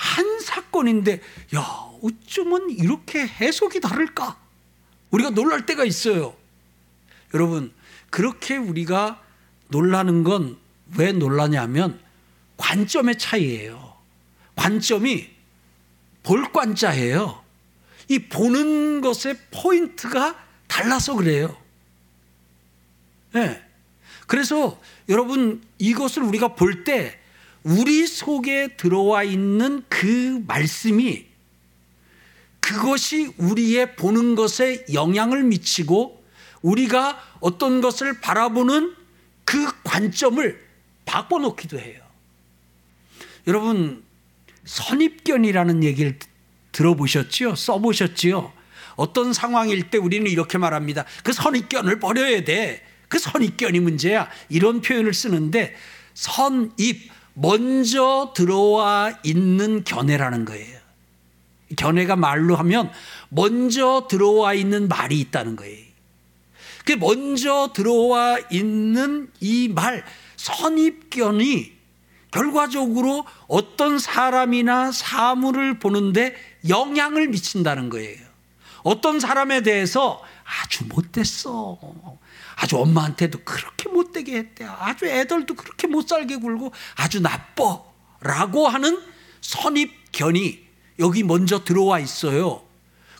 한 0.00 0.40
사건인데, 0.40 1.20
야, 1.54 1.60
어쩌면 2.02 2.70
이렇게 2.70 3.26
해석이 3.26 3.80
다를까? 3.80 4.38
우리가 5.10 5.30
놀랄 5.30 5.66
때가 5.66 5.84
있어요. 5.84 6.34
여러분, 7.34 7.72
그렇게 8.10 8.56
우리가 8.56 9.22
놀라는 9.68 10.24
건 10.24 10.70
왜 10.96 11.12
놀라냐면 11.12 12.00
관점의 12.56 13.18
차이예요. 13.18 13.96
관점이 14.56 15.30
볼 16.22 16.52
관자예요. 16.52 17.42
이 18.08 18.18
보는 18.18 19.00
것의 19.00 19.38
포인트가 19.50 20.36
달라서 20.66 21.14
그래요. 21.14 21.56
네. 23.32 23.62
그래서 24.26 24.80
여러분 25.08 25.62
이것을 25.78 26.22
우리가 26.22 26.54
볼 26.54 26.84
때 26.84 27.19
우리 27.62 28.06
속에 28.06 28.76
들어와 28.76 29.22
있는 29.22 29.82
그 29.88 30.42
말씀이 30.46 31.26
그것이 32.60 33.32
우리의 33.36 33.96
보는 33.96 34.34
것에 34.34 34.86
영향을 34.92 35.42
미치고 35.44 36.22
우리가 36.62 37.20
어떤 37.40 37.80
것을 37.80 38.20
바라보는 38.20 38.94
그 39.44 39.82
관점을 39.82 40.60
바꿔놓기도 41.04 41.78
해요. 41.78 42.00
여러분 43.46 44.04
선입견이라는 44.64 45.82
얘기를 45.84 46.18
들어보셨지요? 46.72 47.56
써보셨지요? 47.56 48.52
어떤 48.96 49.32
상황일 49.32 49.90
때 49.90 49.98
우리는 49.98 50.30
이렇게 50.30 50.58
말합니다. 50.58 51.04
그 51.24 51.32
선입견을 51.32 51.98
버려야 51.98 52.44
돼. 52.44 52.84
그 53.08 53.18
선입견이 53.18 53.80
문제야. 53.80 54.28
이런 54.48 54.80
표현을 54.82 55.14
쓰는데 55.14 55.74
선입 56.14 57.10
먼저 57.40 58.32
들어와 58.34 59.14
있는 59.22 59.82
견해라는 59.84 60.44
거예요. 60.44 60.78
견해가 61.76 62.16
말로 62.16 62.56
하면 62.56 62.90
먼저 63.30 64.06
들어와 64.10 64.52
있는 64.52 64.88
말이 64.88 65.18
있다는 65.20 65.56
거예요. 65.56 65.90
그 66.84 66.92
먼저 66.92 67.72
들어와 67.74 68.38
있는 68.50 69.30
이 69.40 69.68
말, 69.68 70.04
선입견이 70.36 71.72
결과적으로 72.30 73.24
어떤 73.48 73.98
사람이나 73.98 74.92
사물을 74.92 75.78
보는데 75.78 76.34
영향을 76.68 77.28
미친다는 77.28 77.88
거예요. 77.88 78.18
어떤 78.82 79.18
사람에 79.18 79.62
대해서 79.62 80.22
아주 80.44 80.84
못됐어. 80.86 81.78
아주 82.60 82.76
엄마한테도 82.76 83.40
그렇게 83.42 83.88
못되게 83.88 84.36
했대. 84.36 84.66
아주 84.66 85.06
애들도 85.06 85.54
그렇게 85.54 85.86
못 85.86 86.06
살게 86.06 86.36
굴고 86.36 86.72
아주 86.96 87.20
나빠. 87.20 87.80
라고 88.20 88.68
하는 88.68 89.00
선입견이 89.40 90.66
여기 90.98 91.22
먼저 91.22 91.64
들어와 91.64 91.98
있어요. 92.00 92.62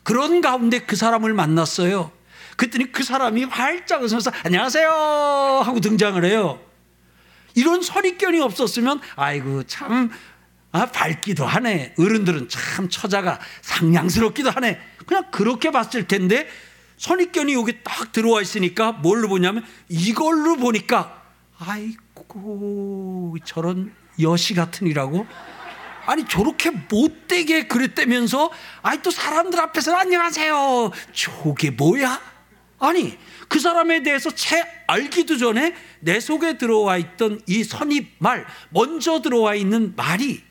그런 0.03 0.41
가운데 0.41 0.77
그 0.77 0.95
사람을 0.95 1.33
만났어요. 1.33 2.11
그랬더니 2.55 2.91
그 2.91 3.03
사람이 3.03 3.45
활짝 3.45 4.03
웃으면서 4.03 4.31
안녕하세요 4.43 4.91
하고 5.65 5.79
등장을 5.79 6.23
해요. 6.23 6.61
이런 7.55 7.81
선입견이 7.81 8.39
없었으면 8.41 9.01
아이고 9.15 9.63
참 9.63 10.11
아, 10.71 10.85
밝기도 10.85 11.45
하네. 11.45 11.95
어른들은 11.97 12.47
참 12.47 12.89
처자가 12.89 13.39
상냥스럽기도 13.61 14.51
하네. 14.51 14.79
그냥 15.07 15.25
그렇게 15.31 15.71
봤을 15.71 16.07
텐데 16.07 16.47
선입견이 17.01 17.53
여기 17.55 17.83
딱 17.83 18.11
들어와 18.11 18.43
있으니까 18.43 18.91
뭘로 18.91 19.27
보냐면 19.27 19.65
이걸로 19.89 20.55
보니까 20.55 21.19
아이고 21.57 23.35
저런 23.43 23.91
여시 24.19 24.53
같으니라고? 24.53 25.25
아니 26.05 26.27
저렇게 26.27 26.69
못되게 26.69 27.65
그랬다면서? 27.65 28.51
아니 28.83 29.01
또 29.01 29.09
사람들 29.09 29.59
앞에서 29.59 29.95
안녕하세요. 29.95 30.91
저게 31.11 31.71
뭐야? 31.71 32.21
아니 32.77 33.17
그 33.47 33.59
사람에 33.59 34.03
대해서 34.03 34.29
채 34.29 34.63
알기도 34.85 35.37
전에 35.37 35.73
내 36.01 36.19
속에 36.19 36.59
들어와 36.59 36.97
있던 36.97 37.41
이 37.47 37.63
선입 37.63 38.17
말 38.19 38.45
먼저 38.69 39.23
들어와 39.23 39.55
있는 39.55 39.95
말이 39.95 40.43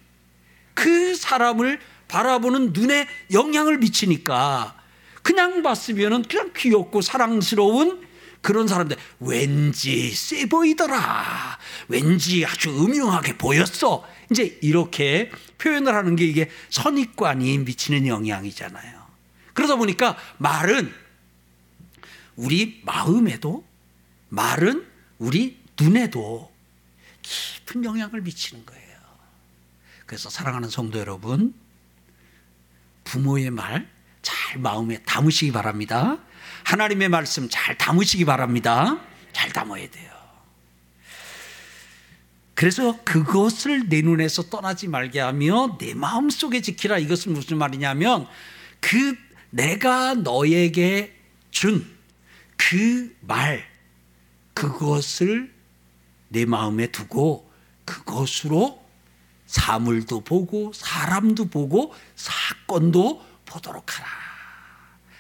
그 0.75 1.15
사람을 1.15 1.79
바라보는 2.09 2.73
눈에 2.73 3.07
영향을 3.33 3.79
미치니까 3.79 4.80
그냥 5.23 5.63
봤으면 5.63 6.23
그냥 6.23 6.53
귀엽고 6.57 7.03
사랑스러운 7.03 8.09
그런 8.41 8.67
사람들 8.67 8.97
왠지 9.21 10.11
세 10.15 10.47
보이더라. 10.47 11.59
왠지 11.89 12.45
아주 12.47 12.71
음흉하게 12.71 13.37
보였어. 13.37 14.07
이제 14.31 14.59
이렇게 14.63 15.31
표현을 15.59 15.95
하는 15.95 16.17
게 16.17 16.25
이게 16.25 16.51
선입관이 16.71 17.59
미치는 17.59 18.07
영향이잖아요. 18.07 19.01
그러다 19.53 19.77
보니까 19.77 20.17
말은 20.39 20.93
우리 22.37 22.81
마음에도 22.85 23.65
말은 24.31 24.87
우리 25.19 25.59
눈에도 25.79 26.51
깊은 27.23 27.85
영향을 27.85 28.23
미치는 28.23 28.65
거예요. 28.65 28.81
그래서 30.07 30.31
사랑하는 30.31 30.71
성도 30.71 30.99
여러분, 30.99 31.55
부모의 33.05 33.51
말 33.51 33.89
잘 34.23 34.61
마음에 34.61 34.99
담으시기 35.03 35.53
바랍니다. 35.53 36.19
하나님의 36.65 37.09
말씀 37.09 37.49
잘 37.51 37.77
담으시기 37.77 38.25
바랍니다. 38.25 39.01
잘 39.33 39.53
담아야 39.53 39.89
돼요. 39.91 40.11
그래서 42.55 42.99
그것을 43.05 43.89
내 43.89 44.03
눈에서 44.03 44.45
떠나지 44.51 44.89
말게 44.89 45.21
하며 45.21 45.77
내 45.79 45.95
마음 45.95 46.29
속에 46.29 46.61
지키라. 46.61 46.99
이것은 46.99 47.33
무슨 47.33 47.57
말이냐면 47.57 48.27
그 48.81 49.17
내가 49.51 50.15
너에게 50.15 51.17
준 51.51 52.01
그 52.71 53.17
말, 53.23 53.65
그것을 54.53 55.53
내 56.29 56.45
마음에 56.45 56.87
두고 56.89 57.51
그것으로 57.87 58.81
사물도 59.47 60.21
보고 60.21 60.71
사람도 60.73 61.47
보고 61.47 61.93
사건도 62.15 63.25
보도록 63.51 63.99
하라. 63.99 64.09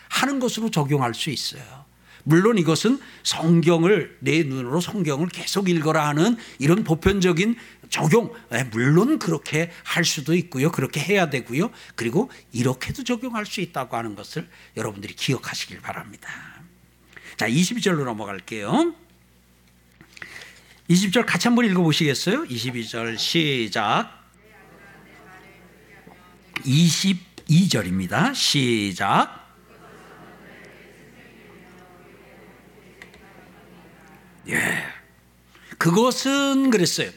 하는 0.08 0.40
것으로 0.40 0.70
적용할 0.70 1.14
수 1.14 1.30
있어요. 1.30 1.84
물론 2.24 2.58
이것은 2.58 3.00
성경을 3.22 4.18
내 4.20 4.42
눈으로 4.42 4.80
성경을 4.80 5.28
계속 5.28 5.68
읽어라 5.68 6.08
하는 6.08 6.36
이런 6.58 6.84
보편적인 6.84 7.56
적용, 7.88 8.32
예, 8.52 8.64
물론 8.64 9.18
그렇게 9.18 9.70
할 9.82 10.04
수도 10.04 10.34
있고요. 10.34 10.70
그렇게 10.70 11.00
해야 11.00 11.28
되고요. 11.28 11.70
그리고 11.96 12.30
이렇게도 12.52 13.04
적용할 13.04 13.46
수 13.46 13.60
있다고 13.60 13.96
하는 13.96 14.14
것을 14.14 14.48
여러분들이 14.76 15.14
기억하시길 15.14 15.80
바랍니다. 15.80 16.30
자, 17.36 17.48
22절로 17.48 18.04
넘어갈게요. 18.04 18.94
20절 20.88 21.24
같이 21.26 21.48
한번 21.48 21.64
읽어 21.64 21.82
보시겠어요? 21.82 22.44
22절 22.44 23.16
시작. 23.16 24.20
22절입니다. 27.50 28.34
시작. 28.34 29.48
예. 34.48 34.84
그것은 35.78 36.70
그랬어요. 36.70 37.10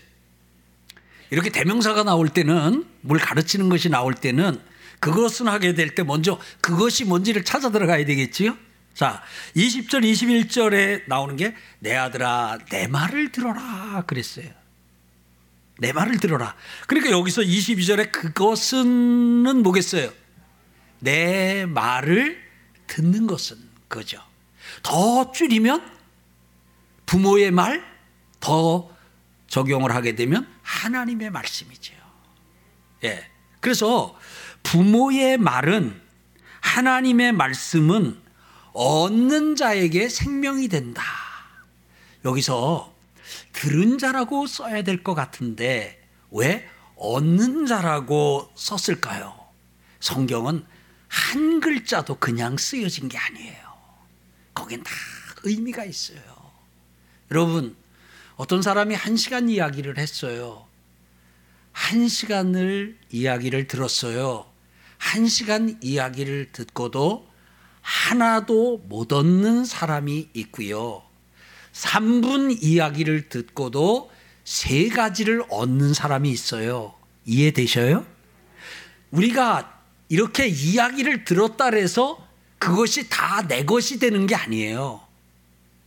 이렇게 1.29 1.49
대명사가 1.49 2.03
나올 2.03 2.29
때는 2.29 2.85
뭘 3.01 3.19
가르치는 3.19 3.69
것이 3.69 3.89
나올 3.89 4.13
때는 4.13 4.59
그것은 4.99 5.47
하게 5.47 5.73
될 5.73 5.95
때 5.95 6.03
먼저 6.03 6.39
그것이 6.61 7.05
뭔지를 7.05 7.43
찾아 7.43 7.69
들어가야 7.71 8.05
되겠지요. 8.05 8.57
자, 8.93 9.23
20절, 9.55 10.03
21절에 10.03 11.03
나오는 11.07 11.35
게 11.35 11.55
내 11.79 11.95
아들아, 11.95 12.59
내 12.69 12.87
말을 12.87 13.31
들어라 13.31 14.03
그랬어요. 14.07 14.49
내 15.79 15.91
말을 15.91 16.17
들어라. 16.19 16.55
그러니까 16.87 17.11
여기서 17.11 17.41
22절에 17.41 18.11
그것은 18.11 18.87
뭐겠어요? 19.63 20.11
내 21.03 21.65
말을 21.65 22.41
듣는 22.87 23.27
것은 23.27 23.57
그죠. 23.87 24.21
더 24.81 25.31
줄이면 25.31 25.91
부모의 27.05 27.51
말 27.51 27.93
더 28.43 28.89
적용을 29.47 29.95
하게 29.95 30.15
되면 30.15 30.45
하나님의 30.63 31.29
말씀이죠. 31.29 31.93
예. 33.05 33.25
그래서 33.61 34.19
부모의 34.63 35.37
말은 35.37 36.01
하나님의 36.59 37.31
말씀은 37.31 38.19
얻는 38.73 39.55
자에게 39.55 40.09
생명이 40.09 40.67
된다. 40.67 41.03
여기서 42.25 42.93
들은 43.53 43.97
자라고 43.97 44.45
써야 44.45 44.81
될 44.81 45.03
것 45.03 45.13
같은데 45.13 46.01
왜 46.31 46.67
얻는 46.97 47.65
자라고 47.65 48.51
썼을까요? 48.55 49.33
성경은 50.01 50.65
한 51.13 51.59
글자도 51.59 52.15
그냥 52.15 52.57
쓰여진 52.57 53.07
게 53.07 53.19
아니에요. 53.19 53.61
거긴 54.55 54.81
다 54.81 54.91
의미가 55.43 55.85
있어요. 55.85 56.19
여러분, 57.29 57.75
어떤 58.35 58.63
사람이 58.63 58.95
한 58.95 59.15
시간 59.15 59.47
이야기를 59.47 59.99
했어요. 59.99 60.65
한 61.71 62.07
시간을 62.07 62.97
이야기를 63.11 63.67
들었어요. 63.67 64.47
한 64.97 65.27
시간 65.27 65.77
이야기를 65.83 66.51
듣고도 66.51 67.27
하나도 67.81 68.79
못 68.87 69.13
얻는 69.13 69.65
사람이 69.65 70.29
있고요. 70.33 71.03
3분 71.73 72.57
이야기를 72.59 73.29
듣고도 73.29 74.09
세 74.45 74.89
가지를 74.89 75.43
얻는 75.49 75.93
사람이 75.93 76.31
있어요. 76.31 76.95
이해되셔요? 77.25 78.03
우리가 79.11 79.82
이렇게 80.09 80.47
이야기를 80.47 81.25
들었다 81.25 81.71
해서 81.71 82.27
그것이 82.59 83.09
다 83.09 83.41
내 83.47 83.65
것이 83.65 83.99
되는 83.99 84.25
게 84.27 84.35
아니에요. 84.35 85.05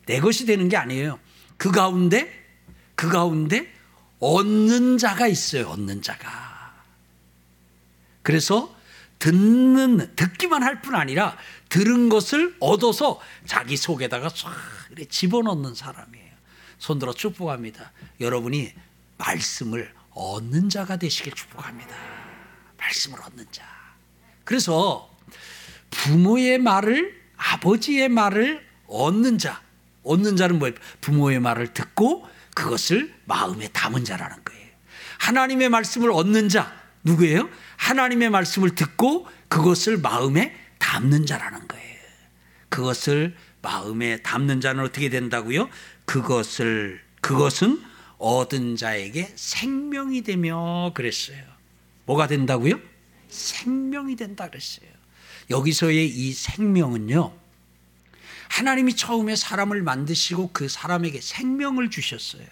내 0.06 0.20
것이 0.20 0.46
되는 0.46 0.68
게 0.68 0.76
아니에요. 0.76 1.18
그 1.56 1.70
가운데 1.70 2.30
그 2.94 3.08
가운데 3.08 3.72
얻는 4.18 4.98
자가 4.98 5.26
있어요. 5.26 5.68
얻는 5.68 6.02
자가. 6.02 6.74
그래서 8.22 8.74
듣는 9.18 10.14
듣기만 10.16 10.62
할 10.62 10.82
뿐 10.82 10.94
아니라 10.94 11.36
들은 11.68 12.08
것을 12.08 12.56
얻어서 12.60 13.20
자기 13.46 13.76
속에다가 13.76 14.28
쫙 14.30 14.52
집어넣는 15.08 15.74
사람이에요. 15.74 16.32
손들어 16.78 17.12
축복합니다. 17.12 17.92
여러분이 18.20 18.72
말씀을 19.18 19.92
얻는 20.10 20.68
자가 20.68 20.96
되시길 20.96 21.32
축복합니다. 21.32 21.96
말씀을 22.78 23.20
얻는 23.22 23.46
자. 23.50 23.75
그래서 24.46 25.10
부모의 25.90 26.58
말을 26.58 27.20
아버지의 27.36 28.08
말을 28.08 28.64
얻는 28.86 29.38
자. 29.38 29.60
얻는 30.04 30.36
자는 30.36 30.58
뭐예요? 30.60 30.74
부모의 31.00 31.40
말을 31.40 31.74
듣고 31.74 32.26
그것을 32.54 33.12
마음에 33.24 33.68
담은 33.68 34.04
자라는 34.04 34.36
거예요. 34.44 34.66
하나님의 35.18 35.68
말씀을 35.68 36.12
얻는 36.12 36.48
자 36.48 36.72
누구예요? 37.02 37.50
하나님의 37.76 38.30
말씀을 38.30 38.74
듣고 38.76 39.26
그것을 39.48 39.98
마음에 39.98 40.54
담는 40.78 41.26
자라는 41.26 41.66
거예요. 41.66 41.96
그것을 42.68 43.34
마음에 43.62 44.18
담는 44.22 44.60
자는 44.60 44.84
어떻게 44.84 45.08
된다고요? 45.08 45.68
그것을 46.04 47.00
그것은 47.20 47.82
얻은 48.18 48.76
자에게 48.76 49.32
생명이 49.34 50.22
되며 50.22 50.92
그랬어요. 50.94 51.42
뭐가 52.04 52.28
된다고요? 52.28 52.78
생명이 53.28 54.16
된다 54.16 54.48
그랬어요. 54.48 54.88
여기서의 55.50 56.08
이 56.08 56.32
생명은요. 56.32 57.32
하나님이 58.48 58.96
처음에 58.96 59.36
사람을 59.36 59.82
만드시고 59.82 60.50
그 60.52 60.68
사람에게 60.68 61.20
생명을 61.20 61.90
주셨어요. 61.90 62.46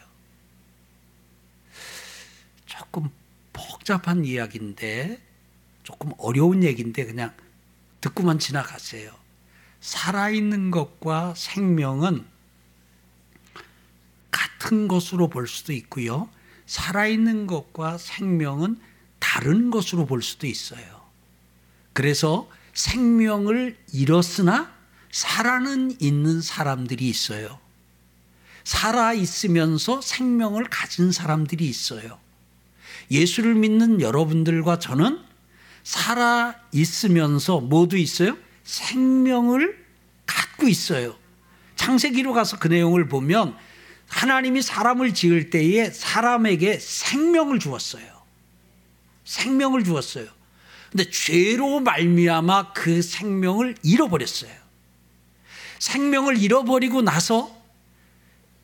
조금 2.66 3.08
복잡한 3.52 4.24
이야기인데 4.24 5.22
조금 5.82 6.12
어려운 6.18 6.62
얘기인데 6.64 7.04
그냥 7.04 7.32
듣고만 8.00 8.38
지나가세요. 8.38 9.14
살아있는 9.80 10.70
것과 10.70 11.34
생명은 11.36 12.26
같은 14.30 14.88
것으로 14.88 15.28
볼 15.28 15.46
수도 15.46 15.72
있고요. 15.72 16.28
살아있는 16.66 17.46
것과 17.46 17.98
생명은 17.98 18.80
다른 19.34 19.72
것으로 19.72 20.06
볼 20.06 20.22
수도 20.22 20.46
있어요. 20.46 20.80
그래서 21.92 22.48
생명을 22.72 23.76
잃었으나 23.92 24.72
살아는 25.10 25.96
있는 25.98 26.40
사람들이 26.40 27.08
있어요. 27.08 27.58
살아 28.62 29.12
있으면서 29.12 30.00
생명을 30.00 30.66
가진 30.70 31.10
사람들이 31.10 31.66
있어요. 31.66 32.20
예수를 33.10 33.56
믿는 33.56 34.00
여러분들과 34.00 34.78
저는 34.78 35.18
살아 35.82 36.54
있으면서 36.70 37.58
모두 37.58 37.96
있어요? 37.98 38.38
생명을 38.62 39.84
갖고 40.26 40.68
있어요. 40.68 41.16
창세기로 41.74 42.34
가서 42.34 42.60
그 42.60 42.68
내용을 42.68 43.08
보면 43.08 43.56
하나님이 44.06 44.62
사람을 44.62 45.12
지을 45.12 45.50
때에 45.50 45.90
사람에게 45.90 46.78
생명을 46.78 47.58
주었어요. 47.58 48.13
생명을 49.24 49.84
주었어요. 49.84 50.26
근데 50.90 51.10
죄로 51.10 51.80
말미암아 51.80 52.72
그 52.72 53.02
생명을 53.02 53.76
잃어버렸어요. 53.82 54.52
생명을 55.78 56.38
잃어버리고 56.38 57.02
나서 57.02 57.54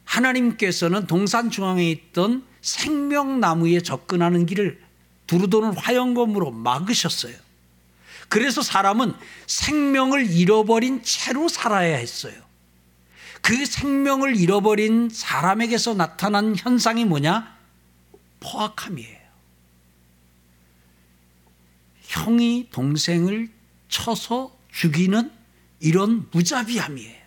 하나님께서는 0.04 1.06
동산 1.06 1.50
중앙에 1.50 1.90
있던 1.90 2.44
생명나무에 2.62 3.80
접근하는 3.80 4.46
길을 4.46 4.80
두루도는 5.26 5.76
화영검으로 5.76 6.50
막으셨어요. 6.50 7.34
그래서 8.28 8.62
사람은 8.62 9.14
생명을 9.46 10.30
잃어버린 10.30 11.02
채로 11.02 11.48
살아야 11.48 11.96
했어요. 11.96 12.34
그 13.40 13.66
생명을 13.66 14.36
잃어버린 14.36 15.08
사람에게서 15.10 15.94
나타난 15.94 16.54
현상이 16.56 17.04
뭐냐? 17.04 17.56
포악함이에요. 18.40 19.19
형이 22.10 22.70
동생을 22.72 23.48
쳐서 23.88 24.58
죽이는 24.72 25.30
이런 25.78 26.26
무자비함이에요. 26.32 27.20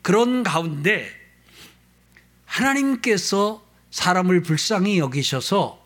그런 0.00 0.42
가운데 0.42 1.10
하나님께서 2.46 3.62
사람을 3.90 4.42
불쌍히 4.42 4.98
여기셔서 4.98 5.84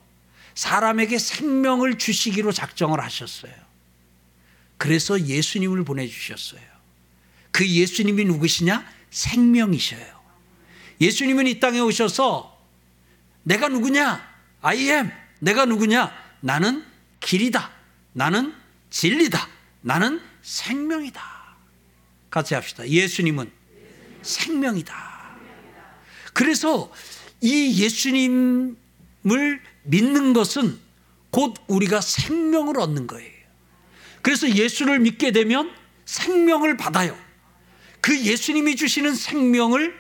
사람에게 0.55 1.19
생명을 1.19 1.99
주시기로 1.99 2.53
작정을 2.53 3.01
하셨어요. 3.01 3.53
그래서 4.77 5.21
예수님을 5.21 5.85
보내주셨어요. 5.85 6.63
그 7.51 7.67
예수님이 7.67 8.27
누구시냐? 8.27 8.87
생명이셔요. 9.11 10.21
예수님은 11.01 11.49
이 11.49 11.59
땅에 11.59 11.81
오셔서 11.81 12.57
내가 13.43 13.69
누구냐? 13.69 14.25
I 14.61 14.79
am. 14.91 15.11
내가 15.41 15.65
누구냐? 15.65 16.13
나는 16.41 16.90
길이다. 17.21 17.71
나는 18.13 18.55
진리다. 18.91 19.49
나는 19.83 20.21
생명이다. 20.43 21.23
같이 22.31 22.55
합시다. 22.55 22.89
예수님은 22.89 23.51
생명이다. 24.23 25.37
그래서 26.33 26.93
이 27.41 27.83
예수님을 27.83 28.77
믿는 29.85 30.33
것은 30.33 30.79
곧 31.31 31.55
우리가 31.69 32.01
생명을 32.01 32.79
얻는 32.79 33.07
거예요. 33.07 33.31
그래서 34.23 34.49
예수를 34.49 34.99
믿게 35.01 35.33
되면 35.33 35.71
생명을 36.05 36.77
받아요. 36.77 37.17
그 38.01 38.19
예수님이 38.19 38.77
주시는 38.77 39.15
생명을 39.15 39.95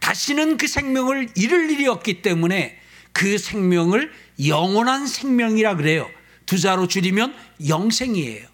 다시는 0.00 0.56
그 0.56 0.66
생명을 0.66 1.30
잃을 1.34 1.70
일이 1.70 1.86
없기 1.86 2.22
때문에 2.22 2.78
그 3.12 3.36
생명을 3.36 4.12
영원한 4.46 5.06
생명이라 5.06 5.76
그래요. 5.76 6.08
두 6.48 6.58
자로 6.58 6.88
줄이면 6.88 7.34
영생이에요. 7.68 8.48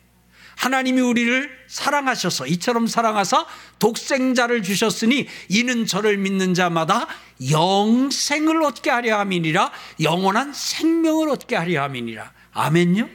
하나님이 0.57 1.01
우리를 1.01 1.49
사랑하셔서 1.69 2.49
이처럼 2.49 2.89
사랑하사 2.89 3.47
독생자를 3.79 4.65
주셨으니 4.65 5.29
이는 5.49 5.87
저를 5.87 6.19
믿는 6.19 6.55
자마다 6.55 7.07
영생을 7.51 8.65
얻게 8.65 8.91
하려 8.91 9.19
함이니라 9.21 9.71
영원한 10.01 10.53
생명을 10.53 11.29
얻게 11.29 11.57
하려 11.57 11.83
함이니라 11.83 12.33
아멘요 12.53 13.09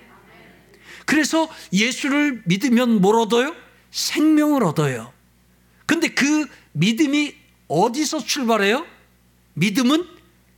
그래서 1.06 1.50
예수를 1.72 2.44
믿으면 2.46 3.02
뭘 3.02 3.16
얻어요? 3.20 3.56
생명을 3.92 4.64
얻어요 4.66 5.14
근데 5.86 6.10
그 6.10 6.46
믿음이 6.74 7.36
어디서 7.70 8.20
출발해요? 8.26 8.86
믿음은 9.54 10.06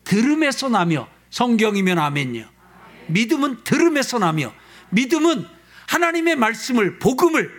들음에서 0.04 0.70
나며 0.70 1.08
성경이면 1.30 2.00
아멘요 2.00 2.61
믿음은 3.12 3.64
들음에서 3.64 4.20
나며 4.20 4.54
믿음은 4.90 5.46
하나님의 5.88 6.36
말씀을 6.36 7.00
복음을 7.00 7.52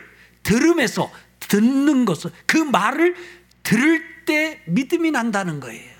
들음에서 0.42 1.10
듣는 1.40 2.04
것을 2.04 2.30
그 2.46 2.56
말을 2.56 3.14
들을 3.62 4.24
때 4.24 4.62
믿음이 4.66 5.10
난다는 5.10 5.60
거예요. 5.60 5.92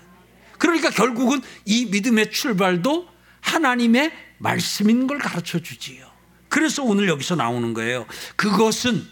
그러니까 0.57 0.89
결국은 0.89 1.41
이 1.65 1.85
믿음의 1.85 2.31
출발도 2.31 3.07
하나님의 3.41 4.11
말씀인 4.37 5.07
걸 5.07 5.19
가르쳐 5.19 5.59
주지요. 5.59 6.09
그래서 6.49 6.83
오늘 6.83 7.07
여기서 7.07 7.35
나오는 7.35 7.73
거예요. 7.73 8.05
그것은 8.35 9.05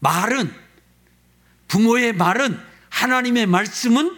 말은 0.00 0.52
부모의 1.68 2.14
말은 2.14 2.58
하나님의 2.90 3.46
말씀은 3.46 4.16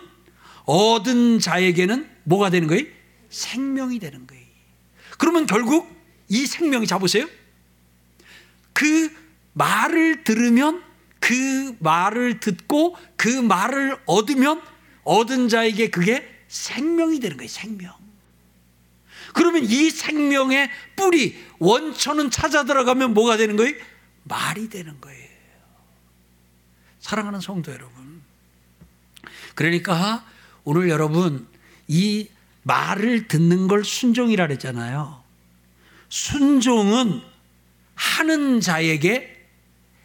얻은 0.64 1.38
자에게는 1.38 2.08
뭐가 2.24 2.50
되는 2.50 2.68
거예요? 2.68 2.84
생명이 3.30 3.98
되는 3.98 4.26
거예요. 4.26 4.43
그러면 5.18 5.46
결국 5.46 5.88
이 6.28 6.46
생명이 6.46 6.86
잡으세요. 6.86 7.28
그 8.72 9.10
말을 9.52 10.24
들으면 10.24 10.82
그 11.20 11.76
말을 11.78 12.40
듣고 12.40 12.96
그 13.16 13.28
말을 13.28 13.96
얻으면 14.06 14.60
얻은 15.04 15.48
자에게 15.48 15.90
그게 15.90 16.28
생명이 16.48 17.20
되는 17.20 17.36
거예요. 17.36 17.48
생명. 17.48 17.94
그러면 19.32 19.64
이 19.64 19.90
생명의 19.90 20.70
뿌리, 20.96 21.36
원천은 21.58 22.30
찾아 22.30 22.64
들어가면 22.64 23.14
뭐가 23.14 23.36
되는 23.36 23.56
거예요? 23.56 23.74
말이 24.24 24.68
되는 24.68 25.00
거예요. 25.00 25.28
사랑하는 27.00 27.40
성도 27.40 27.72
여러분. 27.72 28.22
그러니까 29.54 30.24
오늘 30.64 30.88
여러분 30.88 31.46
이 31.86 32.28
말을 32.64 33.28
듣는 33.28 33.68
걸 33.68 33.84
순종이라 33.84 34.46
그랬잖아요. 34.46 35.22
순종은 36.08 37.22
하는 37.94 38.60
자에게 38.60 39.48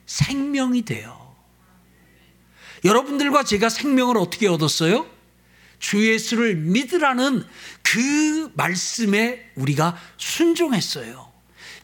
생명이 0.06 0.84
돼요. 0.84 1.36
여러분들과 2.84 3.44
제가 3.44 3.70
생명을 3.70 4.18
어떻게 4.18 4.48
얻었어요? 4.48 5.06
주 5.80 6.06
예수를 6.06 6.56
믿으라는 6.56 7.44
그 7.82 8.52
말씀에 8.56 9.52
우리가 9.56 9.98
순종했어요. 10.18 11.30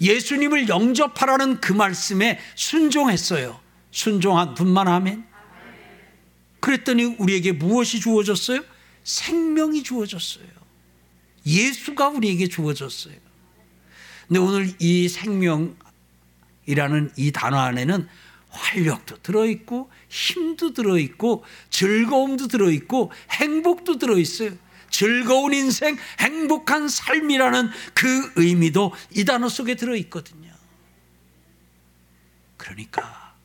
예수님을 0.01 0.67
영접하라는 0.67 1.61
그 1.61 1.71
말씀에 1.71 2.39
순종했어요. 2.55 3.59
순종한 3.91 4.53
분만 4.53 4.87
하면. 4.87 5.25
그랬더니 6.59 7.05
우리에게 7.17 7.53
무엇이 7.53 7.99
주어졌어요? 7.99 8.61
생명이 9.03 9.83
주어졌어요. 9.83 10.64
예수가 11.45 12.09
우리에게 12.09 12.47
주어졌어요. 12.47 13.15
근데 14.27 14.39
오늘 14.39 14.73
이 14.79 15.07
생명이라는 15.07 15.75
이 17.15 17.31
단어 17.31 17.59
안에는 17.59 18.07
활력도 18.49 19.21
들어있고 19.21 19.91
힘도 20.09 20.73
들어있고 20.73 21.43
즐거움도 21.69 22.47
들어있고 22.47 23.11
행복도 23.31 23.97
들어있어요. 23.97 24.51
즐거운 24.89 25.53
인생, 25.53 25.97
행복한 26.19 26.87
삶이라는 26.87 27.69
그 27.93 28.31
의미도 28.37 28.93
이 29.11 29.25
단어 29.25 29.49
속에 29.49 29.75
들어있거든요. 29.75 30.53
그러니까 32.55 33.35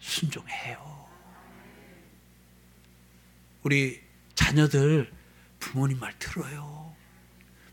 순종해요. 0.00 1.08
우리 3.62 4.00
자녀들 4.34 5.10
부모님 5.58 5.98
말 5.98 6.18
들어요. 6.18 6.79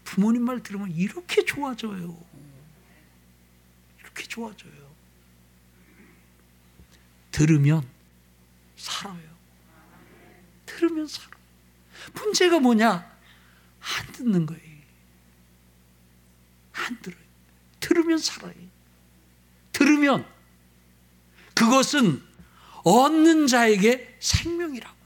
부모님 0.08 0.43
말 0.43 0.63
들으면 0.63 0.89
이렇게 0.91 1.43
좋아져요. 1.43 2.17
이렇게 4.00 4.24
좋아져요. 4.24 4.96
들으면 7.30 7.86
살아요. 8.78 9.38
들으면 10.65 11.08
살아. 11.08 11.38
문제가 12.13 12.60
뭐냐? 12.62 12.89
안 13.82 14.12
듣는 14.13 14.46
거예요. 14.46 14.78
안 16.72 17.02
들어요. 17.02 17.22
들으면 17.82 18.17
살아요. 18.17 18.56
들으면 19.74 20.26
그것은 21.54 22.24
얻는 22.86 23.48
자에게 23.48 24.17
생명이라고. 24.22 24.98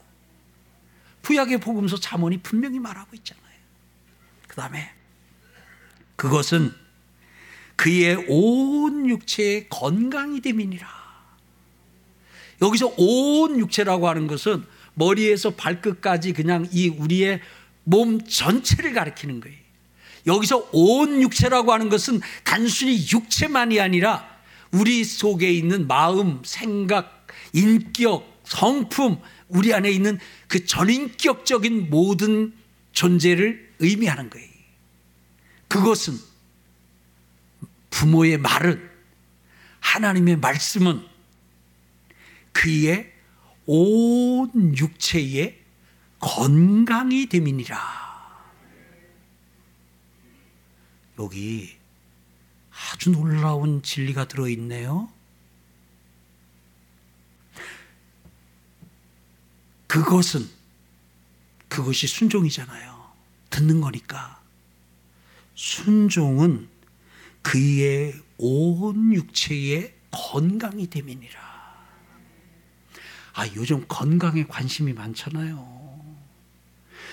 구약의 1.24 1.58
복음서 1.58 1.96
자문이 1.96 2.38
분명히 2.38 2.78
말하고 2.78 3.16
있잖아요. 3.16 3.41
그 4.52 4.56
다음에 4.56 4.90
그것은 6.14 6.74
그의 7.74 8.22
온 8.28 9.08
육체의 9.08 9.70
건강이 9.70 10.42
됨이니라. 10.42 10.86
여기서 12.60 12.92
온 12.98 13.58
육체라고 13.58 14.08
하는 14.08 14.26
것은 14.26 14.62
머리에서 14.92 15.54
발끝까지 15.54 16.34
그냥 16.34 16.68
이 16.70 16.88
우리의 16.88 17.40
몸 17.84 18.22
전체를 18.22 18.92
가리키는 18.92 19.40
거예요. 19.40 19.56
여기서 20.26 20.68
온 20.72 21.22
육체라고 21.22 21.72
하는 21.72 21.88
것은 21.88 22.20
단순히 22.44 23.02
육체만이 23.10 23.80
아니라 23.80 24.28
우리 24.70 25.02
속에 25.02 25.50
있는 25.50 25.86
마음, 25.86 26.42
생각, 26.44 27.26
인격, 27.54 28.42
성품, 28.44 29.18
우리 29.48 29.72
안에 29.72 29.90
있는 29.90 30.18
그 30.46 30.66
전인격적인 30.66 31.88
모든 31.88 32.52
존재를 32.92 33.71
의미하는 33.82 34.30
거예요. 34.30 34.50
그것은 35.68 36.18
부모의 37.90 38.38
말은 38.38 38.90
하나님의 39.80 40.36
말씀은 40.36 41.06
그의 42.52 43.12
온 43.66 44.76
육체의 44.76 45.60
건강이 46.18 47.26
됨이니라. 47.26 48.02
여기 51.18 51.76
아주 52.70 53.10
놀라운 53.10 53.82
진리가 53.82 54.28
들어있네요. 54.28 55.12
그것은 59.86 60.48
그것이 61.68 62.06
순종이잖아요. 62.06 62.91
듣는 63.52 63.80
거니까. 63.80 64.40
순종은 65.54 66.68
그의 67.42 68.14
온 68.38 69.14
육체의 69.14 69.94
건강이 70.10 70.88
됨이니라. 70.88 71.40
아, 73.34 73.46
요즘 73.54 73.84
건강에 73.86 74.44
관심이 74.44 74.92
많잖아요. 74.92 75.70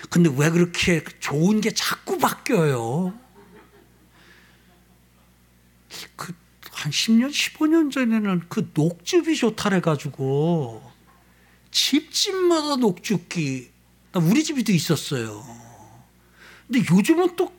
근데 0.09 0.29
왜 0.35 0.49
그렇게 0.49 1.03
좋은 1.19 1.61
게 1.61 1.71
자꾸 1.71 2.17
바뀌어요? 2.17 3.17
그, 6.15 6.33
한 6.71 6.91
10년, 6.91 7.29
15년 7.29 7.91
전에는 7.91 8.43
그 8.47 8.71
녹즙이 8.73 9.35
좋다래가지고 9.35 10.89
집집마다 11.71 12.77
녹즙기, 12.77 13.71
우리 14.15 14.43
집에도 14.43 14.71
있었어요. 14.71 15.68
근데 16.71 16.85
요즘은 16.93 17.35
또, 17.35 17.51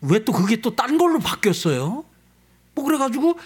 왜 0.00 0.24
또 0.24 0.32
그게 0.32 0.60
또 0.60 0.74
딴 0.74 0.98
걸로 0.98 1.18
바뀌었어요? 1.18 2.04
뭐 2.74 2.84
그래가지고 2.84 3.38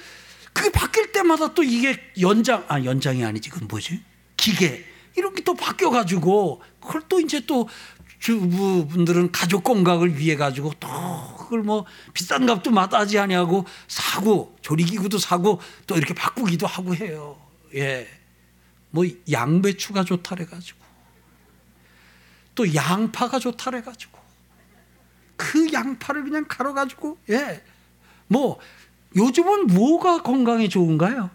그게 0.52 0.70
바뀔 0.70 1.12
때마다 1.12 1.54
또 1.54 1.62
이게 1.62 2.00
연장, 2.20 2.64
아, 2.68 2.82
연장이 2.84 3.24
아니지. 3.24 3.50
그건 3.50 3.68
뭐지? 3.68 4.02
기계 4.36 4.84
이렇게 5.16 5.42
또 5.42 5.54
바뀌어 5.54 5.90
가지고 5.90 6.62
그걸 6.80 7.02
또 7.08 7.20
이제 7.20 7.40
또 7.46 7.68
주부분들은 8.20 9.32
가족 9.32 9.64
건강을 9.64 10.18
위해 10.18 10.36
가지고 10.36 10.72
또 10.78 10.88
그걸 11.38 11.62
뭐 11.62 11.86
비싼 12.14 12.46
값도 12.46 12.70
마다하지 12.70 13.18
아니하고 13.18 13.64
사고 13.88 14.56
조리기구도 14.62 15.18
사고 15.18 15.60
또 15.86 15.96
이렇게 15.96 16.14
바꾸기도 16.14 16.66
하고 16.66 16.94
해요. 16.94 17.40
예. 17.74 18.08
뭐 18.90 19.04
양배추가 19.30 20.04
좋다 20.04 20.34
래 20.34 20.44
가지고 20.44 20.78
또 22.54 22.74
양파가 22.74 23.38
좋다 23.38 23.70
래 23.70 23.80
가지고 23.82 24.19
그 25.40 25.72
양파를 25.72 26.24
그냥 26.24 26.44
갈아 26.46 26.74
가지고 26.74 27.16
예. 27.30 27.62
뭐 28.28 28.58
요즘은 29.16 29.68
뭐가 29.68 30.22
건강에 30.22 30.68
좋은가요? 30.68 31.30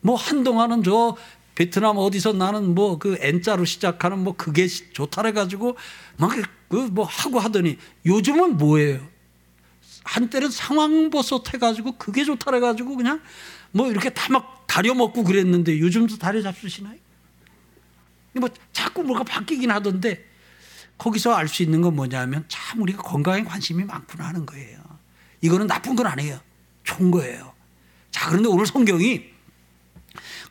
뭐 0.00 0.14
한동안은 0.16 0.82
저 0.84 1.16
베트남 1.54 1.96
어디서 1.98 2.32
나는 2.34 2.74
뭐 2.74 2.98
그 2.98 3.16
N자로 3.20 3.64
시작하는 3.64 4.18
뭐 4.22 4.34
그게 4.36 4.66
좋다래 4.68 5.32
가지고 5.32 5.76
막 6.16 6.30
그 6.68 6.88
뭐 6.90 7.04
하고 7.04 7.38
하더니 7.38 7.78
요즘은 8.04 8.56
뭐예요? 8.56 9.06
한때는 10.04 10.50
상황버섯 10.50 11.54
해가지고 11.54 11.92
그게 11.98 12.24
좋다래 12.24 12.58
가지고 12.60 12.96
그냥 12.96 13.20
뭐 13.72 13.88
이렇게 13.90 14.10
다 14.10 14.32
막 14.32 14.64
다려 14.66 14.92
먹고 14.94 15.22
그랬는데 15.24 15.78
요즘도 15.78 16.18
다려 16.18 16.42
잡수시나요? 16.42 16.98
뭐 18.32 18.48
자꾸 18.72 19.04
뭐가 19.04 19.22
바뀌긴 19.24 19.70
하던데 19.70 20.24
거기서 20.98 21.34
알 21.34 21.48
수 21.48 21.62
있는 21.62 21.80
건 21.82 21.96
뭐냐면 21.96 22.44
참 22.48 22.80
우리가 22.82 23.02
건강에 23.02 23.44
관심이 23.44 23.84
많구나 23.84 24.28
하는 24.28 24.46
거예요. 24.46 24.78
이거는 25.40 25.66
나쁜 25.66 25.96
건 25.96 26.06
아니에요. 26.06 26.40
좋은 26.84 27.10
거예요. 27.10 27.52
자, 28.10 28.28
그런데 28.28 28.48
오늘 28.48 28.66
성경이 28.66 29.24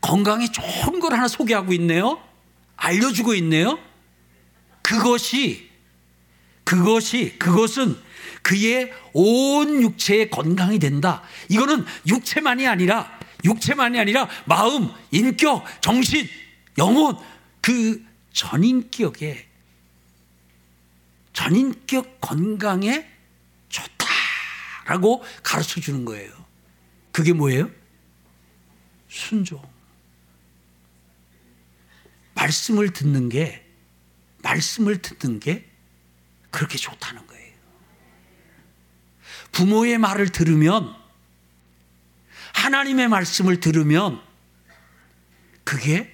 건강에 0.01 0.47
좋은 0.51 0.99
걸 0.99 1.13
하나 1.13 1.27
소개하고 1.27 1.73
있네요. 1.73 2.21
알려주고 2.75 3.33
있네요. 3.35 3.79
그것이, 4.81 5.69
그것이, 6.65 7.37
그것은 7.39 7.97
그의 8.41 8.91
온 9.13 9.81
육체의 9.81 10.29
건강이 10.29 10.79
된다. 10.79 11.21
이거는 11.47 11.85
육체만이 12.05 12.67
아니라, 12.67 13.17
육체만이 13.45 13.97
아니라 13.97 14.27
마음, 14.45 14.89
인격, 15.11 15.63
정신, 15.81 16.27
영혼, 16.77 17.17
그 17.61 18.03
전인격에, 18.33 19.47
전인격 21.33 22.21
건강에 22.21 23.09
좋다라고 23.69 25.23
가르쳐 25.41 25.81
주는 25.81 26.05
거예요. 26.05 26.31
그게 27.11 27.33
뭐예요? 27.33 27.69
순종. 29.09 29.61
말씀을 32.35 32.91
듣는 32.93 33.29
게 33.29 33.65
말씀을 34.41 35.01
듣는 35.01 35.39
게 35.39 35.69
그렇게 36.51 36.77
좋다는 36.77 37.25
거예요. 37.27 37.53
부모의 39.51 39.97
말을 39.97 40.31
들으면 40.31 40.95
하나님의 42.53 43.07
말씀을 43.07 43.59
들으면 43.59 44.21
그게 45.63 46.11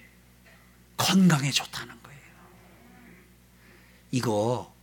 건강에 0.98 1.50
좋다는 1.52 2.02
거예요. 2.04 2.22
이거 4.12 4.76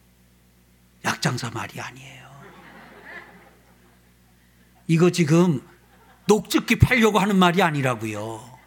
약장사 1.06 1.50
말이 1.50 1.80
아니에요. 1.80 2.26
이거 4.88 5.10
지금 5.10 5.66
녹즙기 6.26 6.78
팔려고 6.78 7.18
하는 7.18 7.36
말이 7.36 7.62
아니라고요. 7.62 8.58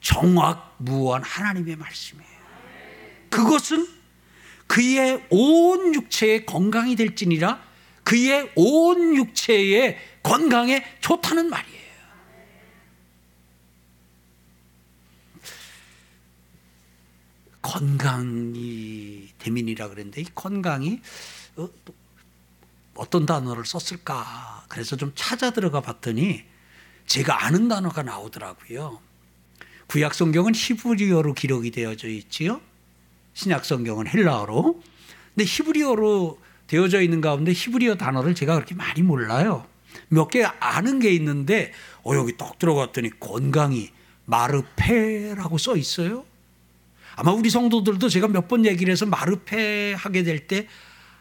정확무한 0.00 1.22
하나님의 1.22 1.76
말씀이에요. 1.76 2.34
그것은 3.30 3.88
그의 4.66 5.24
온 5.30 5.94
육체의 5.94 6.46
건강이 6.46 6.94
될지니라 6.96 7.62
그의 8.04 8.52
온 8.54 9.16
육체의 9.16 9.98
건강에 10.22 10.84
좋다는 11.00 11.50
말이에요. 11.50 11.84
건강이 17.62 19.23
대민이라 19.48 19.88
그랬는데 19.88 20.22
이 20.22 20.24
건강이 20.34 21.00
어, 21.56 21.68
어떤 22.94 23.26
단어를 23.26 23.64
썼을까? 23.66 24.64
그래서 24.68 24.96
좀 24.96 25.12
찾아 25.14 25.50
들어가 25.50 25.80
봤더니 25.80 26.42
제가 27.06 27.44
아는 27.44 27.68
단어가 27.68 28.02
나오더라고요. 28.02 29.00
구약 29.88 30.14
성경은 30.14 30.52
히브리어로 30.54 31.34
기록이 31.34 31.70
되어져 31.70 32.08
있지요. 32.08 32.60
신약 33.34 33.64
성경은 33.64 34.06
헬라어로. 34.06 34.82
근데 35.34 35.44
히브리어로 35.44 36.38
되어져 36.66 37.02
있는 37.02 37.20
가운데 37.20 37.52
히브리어 37.52 37.96
단어를 37.96 38.34
제가 38.34 38.54
그렇게 38.54 38.74
많이 38.74 39.02
몰라요. 39.02 39.66
몇 40.08 40.28
개 40.30 40.42
아는 40.44 40.98
게 41.00 41.10
있는데 41.12 41.72
어 42.04 42.14
여기 42.14 42.36
딱 42.36 42.58
들어갔더니 42.58 43.10
건강이 43.20 43.90
마르페라고 44.24 45.58
써 45.58 45.76
있어요. 45.76 46.24
아마 47.16 47.32
우리 47.32 47.50
성도들도 47.50 48.08
제가 48.08 48.28
몇 48.28 48.48
번 48.48 48.64
얘기를 48.66 48.92
해서 48.92 49.06
마르페 49.06 49.94
하게 49.94 50.22
될 50.22 50.46
때 50.46 50.66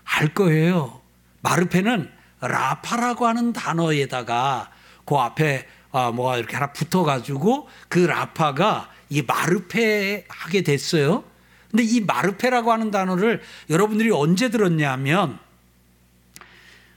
알 0.06 0.34
거예요. 0.34 1.02
마르페는 1.42 2.10
라파라고 2.42 3.26
하는 3.26 3.54
단어에다가 3.54 4.70
그 5.06 5.16
앞에 5.16 5.66
아, 5.92 6.12
뭐가 6.12 6.38
이렇게 6.38 6.56
하나 6.56 6.74
붙어가지고 6.74 7.70
그 7.88 8.00
라파가 8.00 8.90
이 9.10 9.22
마르페 9.22 10.26
하게 10.28 10.62
됐어요. 10.62 11.24
근데 11.72 11.84
이 11.84 12.02
마르페라고 12.02 12.72
하는 12.72 12.92
단어를 12.92 13.42
여러분들이 13.70 14.12
언제 14.12 14.50
들었냐면 14.50 15.40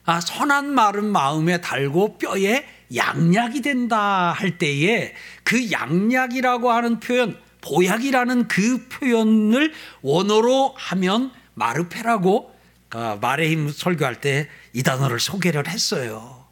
아, 0.04 0.20
선한 0.20 0.66
말은 0.74 1.04
마음에 1.06 1.60
달고 1.60 2.18
뼈에 2.18 2.66
양약이 2.94 3.62
된다 3.62 4.32
할 4.32 4.58
때에 4.58 5.14
그 5.42 5.70
양약이라고 5.70 6.70
하는 6.70 7.00
표현, 7.00 7.36
보약이라는 7.66 8.48
그 8.48 8.88
표현을 8.88 9.72
원어로 10.02 10.74
하면 10.76 11.32
마르페라고 11.54 12.54
아, 12.90 13.18
말의 13.20 13.50
힘 13.50 13.68
설교할 13.68 14.20
때 14.20 14.48
이 14.76 14.82
단어를 14.82 15.18
소개를 15.18 15.68
했어요. 15.68 16.44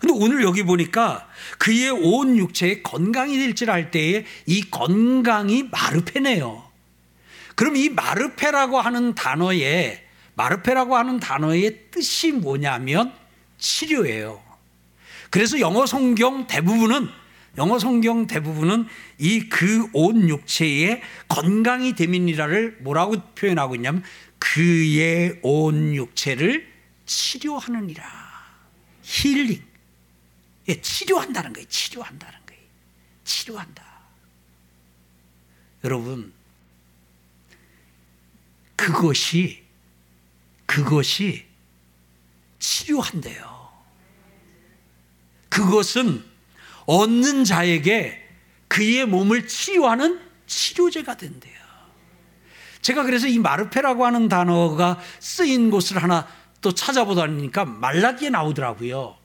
근데 0.00 0.14
오늘 0.16 0.44
여기 0.44 0.62
보니까 0.62 1.28
그의 1.58 1.90
온 1.90 2.36
육체에 2.36 2.82
건강이 2.82 3.36
될지 3.36 3.64
할 3.64 3.90
때에 3.90 4.24
이 4.46 4.62
건강이 4.70 5.64
마르페네요. 5.72 6.62
그럼 7.56 7.74
이 7.74 7.88
마르페라고 7.88 8.80
하는 8.80 9.16
단어에 9.16 10.04
마르페라고 10.34 10.96
하는 10.96 11.18
단어의 11.18 11.90
뜻이 11.90 12.30
뭐냐면 12.30 13.12
치료예요. 13.58 14.40
그래서 15.30 15.58
영어 15.58 15.84
성경 15.84 16.46
대부분은 16.46 17.08
영어 17.56 17.78
성경 17.78 18.26
대부분은 18.26 18.86
이 19.18 19.48
그 19.48 19.88
온 19.92 20.28
육체의 20.28 21.02
건강이 21.28 21.94
됨이니라를 21.94 22.78
뭐라고 22.80 23.20
표현하고 23.34 23.76
있냐면 23.76 24.02
그의 24.38 25.38
온 25.42 25.94
육체를 25.94 26.72
치료하느니라. 27.06 28.04
힐링. 29.02 29.62
예, 30.68 30.80
치료한다는 30.80 31.52
거예요. 31.52 31.68
치료한다는 31.68 32.38
거예요. 32.46 32.62
치료한다. 33.24 33.84
여러분, 35.84 36.32
그것이, 38.76 39.62
그것이 40.66 41.44
치료한대요. 42.58 43.70
그것은 45.50 46.24
얻는 46.86 47.44
자에게 47.44 48.22
그의 48.68 49.06
몸을 49.06 49.46
치료하는 49.46 50.20
치료제가 50.46 51.16
된대요. 51.16 51.54
제가 52.82 53.02
그래서 53.02 53.26
이 53.26 53.38
마르페라고 53.38 54.04
하는 54.04 54.28
단어가 54.28 55.00
쓰인 55.20 55.70
곳을 55.70 56.02
하나 56.02 56.26
또 56.60 56.72
찾아보다니까 56.72 57.64
말라기에 57.64 58.30
나오더라고요. 58.30 59.16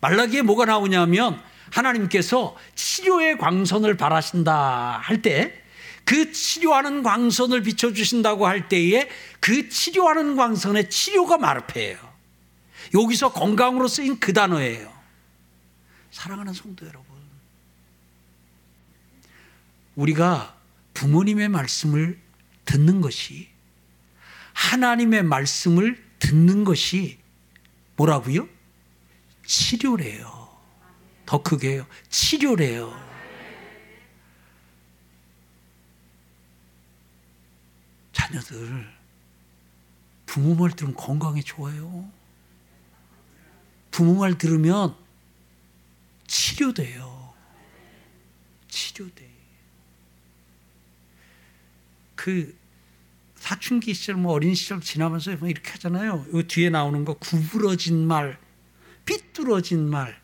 말라기에 0.00 0.42
뭐가 0.42 0.64
나오냐면 0.64 1.40
하나님께서 1.70 2.56
치료의 2.74 3.38
광선을 3.38 3.96
바라신다 3.96 5.00
할 5.02 5.22
때 5.22 5.64
그 6.04 6.32
치료하는 6.32 7.02
광선을 7.02 7.62
비춰주신다고 7.62 8.46
할 8.46 8.68
때에 8.68 9.08
그 9.40 9.68
치료하는 9.68 10.36
광선의 10.36 10.90
치료가 10.90 11.38
마르페예요. 11.38 11.96
여기서 12.94 13.32
건강으로 13.32 13.88
쓰인 13.88 14.20
그 14.20 14.32
단어예요. 14.32 14.92
사랑하는 16.14 16.52
성도 16.52 16.86
여러분. 16.86 17.12
우리가 19.96 20.56
부모님의 20.94 21.48
말씀을 21.48 22.20
듣는 22.64 23.00
것이 23.00 23.50
하나님의 24.52 25.24
말씀을 25.24 26.02
듣는 26.20 26.62
것이 26.62 27.18
뭐라고요? 27.96 28.48
치료래요. 29.44 30.56
더 31.26 31.42
크게요. 31.42 31.84
치료래요. 32.08 32.96
자녀들 38.12 38.88
부모 40.26 40.54
말 40.54 40.70
들으면 40.70 40.94
건강에 40.94 41.42
좋아요. 41.42 42.08
부모 43.90 44.20
말 44.20 44.38
들으면 44.38 45.03
치료돼요. 46.26 47.32
치료돼. 48.68 49.30
그 52.14 52.56
사춘기 53.36 53.92
시절, 53.92 54.16
뭐 54.16 54.32
어린 54.32 54.54
시절 54.54 54.80
지나면서 54.80 55.36
뭐 55.36 55.48
이렇게 55.48 55.70
하잖아요. 55.72 56.24
이 56.32 56.42
뒤에 56.44 56.70
나오는 56.70 57.04
거 57.04 57.14
구부러진 57.14 58.06
말, 58.06 58.38
삐뚤어진 59.04 59.90
말, 59.90 60.20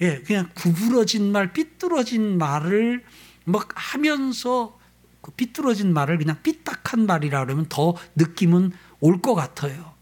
예, 0.00 0.20
그냥 0.22 0.50
구부러진 0.54 1.30
말, 1.30 1.52
삐뚤어진 1.52 2.38
말을 2.38 3.04
막 3.44 3.68
하면서 3.74 4.78
그 5.20 5.30
삐뚤어진 5.32 5.92
말을 5.92 6.18
그냥 6.18 6.42
삐딱한 6.42 7.06
말이라 7.06 7.44
그러면 7.44 7.66
더 7.68 7.94
느낌은 8.16 8.72
올 9.00 9.20
것 9.20 9.34
같아요. 9.34 9.94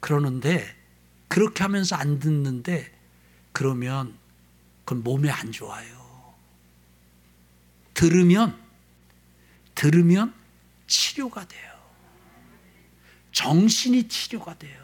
그러는데 0.00 0.64
그렇게 1.28 1.62
하면서 1.62 1.96
안 1.96 2.18
듣는데 2.18 2.90
그러면 3.52 4.16
그건 4.84 5.02
몸에 5.02 5.30
안 5.30 5.52
좋아요. 5.52 6.34
들으면 7.94 8.58
들으면 9.74 10.34
치료가 10.86 11.46
돼요. 11.46 11.70
정신이 13.32 14.08
치료가 14.08 14.58
돼요. 14.58 14.80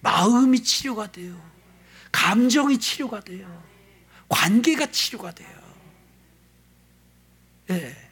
마음이 0.00 0.62
치료가 0.62 1.10
돼요. 1.10 1.40
감정이 2.12 2.78
치료가 2.78 3.20
돼요. 3.20 3.64
관계가 4.28 4.90
치료가 4.90 5.32
돼요. 5.32 5.66
네. 7.66 8.10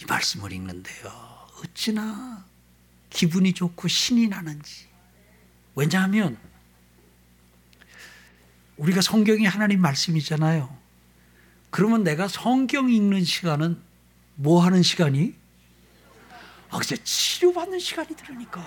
이 0.00 0.04
말씀을 0.06 0.52
읽는데요. 0.52 1.48
어찌나 1.56 2.44
기분이 3.10 3.52
좋고 3.52 3.88
신이 3.88 4.28
나는지. 4.28 4.86
왜냐하면 5.74 6.38
우리가 8.78 9.00
성경이 9.00 9.44
하나님 9.44 9.80
말씀이잖아요. 9.80 10.74
그러면 11.70 12.02
내가 12.04 12.28
성경 12.28 12.88
읽는 12.88 13.24
시간은 13.24 13.78
뭐 14.36 14.64
하는 14.64 14.82
시간이? 14.82 15.34
아, 16.70 16.76
글쎄 16.78 16.96
치료받는 17.02 17.78
시간이 17.78 18.08
들으니까. 18.16 18.64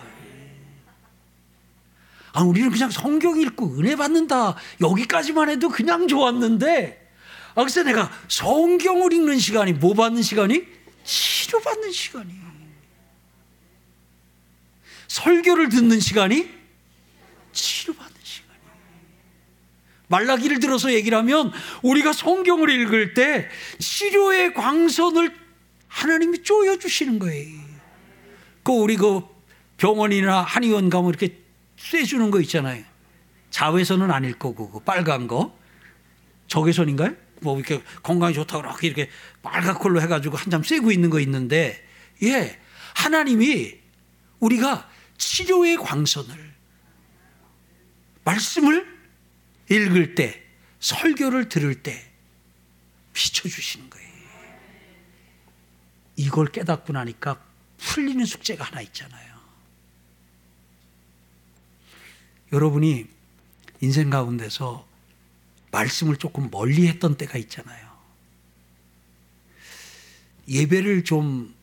아, 2.33 2.43
우리는 2.43 2.69
그냥 2.69 2.89
성경 2.89 3.39
읽고 3.39 3.79
은혜 3.79 3.95
받는다. 3.95 4.55
여기까지만 4.81 5.49
해도 5.49 5.69
그냥 5.69 6.07
좋았는데, 6.07 7.11
아, 7.55 7.61
글쎄 7.61 7.83
내가 7.83 8.11
성경을 8.27 9.13
읽는 9.13 9.39
시간이 9.39 9.73
뭐 9.73 9.93
받는 9.93 10.21
시간이? 10.21 10.63
치료받는 11.03 11.91
시간이. 11.91 12.41
설교를 15.07 15.69
듣는 15.69 15.99
시간이 15.99 16.49
치료받는. 17.51 18.10
말라기를 20.11 20.59
들어서 20.59 20.93
얘기를 20.93 21.17
하면 21.19 21.51
우리가 21.81 22.13
성경을 22.13 22.69
읽을 22.69 23.13
때 23.13 23.47
치료의 23.79 24.53
광선을 24.53 25.33
하나님이 25.87 26.43
쪼여 26.43 26.77
주시는 26.77 27.17
거예요. 27.19 27.59
그 28.63 28.73
우리 28.73 28.97
그 28.97 29.21
병원이나 29.77 30.41
한의원 30.41 30.89
가면 30.89 31.09
이렇게 31.09 31.39
쐬 31.77 32.05
주는 32.05 32.29
거 32.29 32.39
있잖아요. 32.41 32.83
자외선은 33.49 34.11
아닐 34.11 34.37
거고 34.37 34.69
그 34.69 34.79
빨간 34.81 35.27
거 35.27 35.57
적외선인가요? 36.47 37.15
뭐 37.41 37.57
이렇게 37.57 37.81
건강이 38.03 38.33
좋다고 38.33 38.63
이렇게 38.63 38.87
이렇게 38.87 39.09
빨갛걸로 39.41 40.01
해가지고 40.01 40.37
한참 40.37 40.61
쐬고 40.61 40.91
있는 40.91 41.09
거 41.09 41.19
있는데 41.21 41.83
예 42.21 42.59
하나님이 42.93 43.79
우리가 44.39 44.89
치료의 45.17 45.77
광선을 45.77 46.53
말씀을 48.23 49.00
읽을 49.71 50.15
때 50.15 50.43
설교를 50.81 51.47
들을 51.47 51.81
때 51.81 52.11
비춰주시는 53.13 53.89
거예요. 53.89 54.11
이걸 56.17 56.47
깨닫고 56.47 56.91
나니까 56.91 57.41
풀리는 57.77 58.23
숙제가 58.25 58.65
하나 58.65 58.81
있잖아요. 58.81 59.31
여러분이 62.51 63.07
인생 63.79 64.09
가운데서 64.09 64.85
말씀을 65.71 66.17
조금 66.17 66.49
멀리 66.51 66.87
했던 66.87 67.15
때가 67.15 67.37
있잖아요. 67.37 67.89
예배를 70.49 71.05
좀 71.05 71.55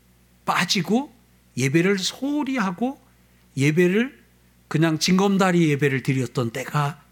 빠지고 0.47 1.15
예배를 1.59 1.99
소홀히 1.99 2.57
하고 2.57 2.99
예배를 3.57 4.25
그냥 4.67 4.99
징검다리 4.99 5.69
예배를 5.71 6.03
드렸던 6.03 6.53
때가 6.53 7.05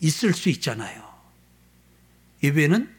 있을 0.00 0.32
수 0.32 0.48
있잖아요. 0.50 1.02
예배는 2.42 2.94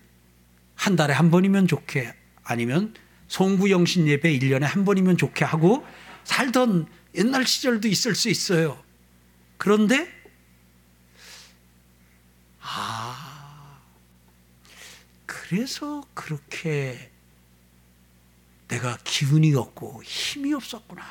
한 0.76 0.96
달에 0.96 1.14
한 1.14 1.32
번이면 1.32 1.68
좋게 1.68 2.14
아니면 2.44 2.94
송구영신 3.28 4.08
예배 4.08 4.38
1년에 4.40 4.62
한 4.62 4.86
번이면 4.86 5.18
좋게 5.18 5.46
하고 5.46 5.86
살던 6.24 6.88
옛날 7.16 7.46
시절도 7.46 7.88
있을 7.88 8.16
수 8.16 8.30
있어요. 8.30 8.84
그런데 9.58 10.12
아 12.60 13.80
그래서 15.26 16.04
그렇게 16.14 17.12
내가 18.68 18.98
기운이 19.04 19.54
없고 19.54 20.04
힘이 20.04 20.54
없었구나. 20.54 21.04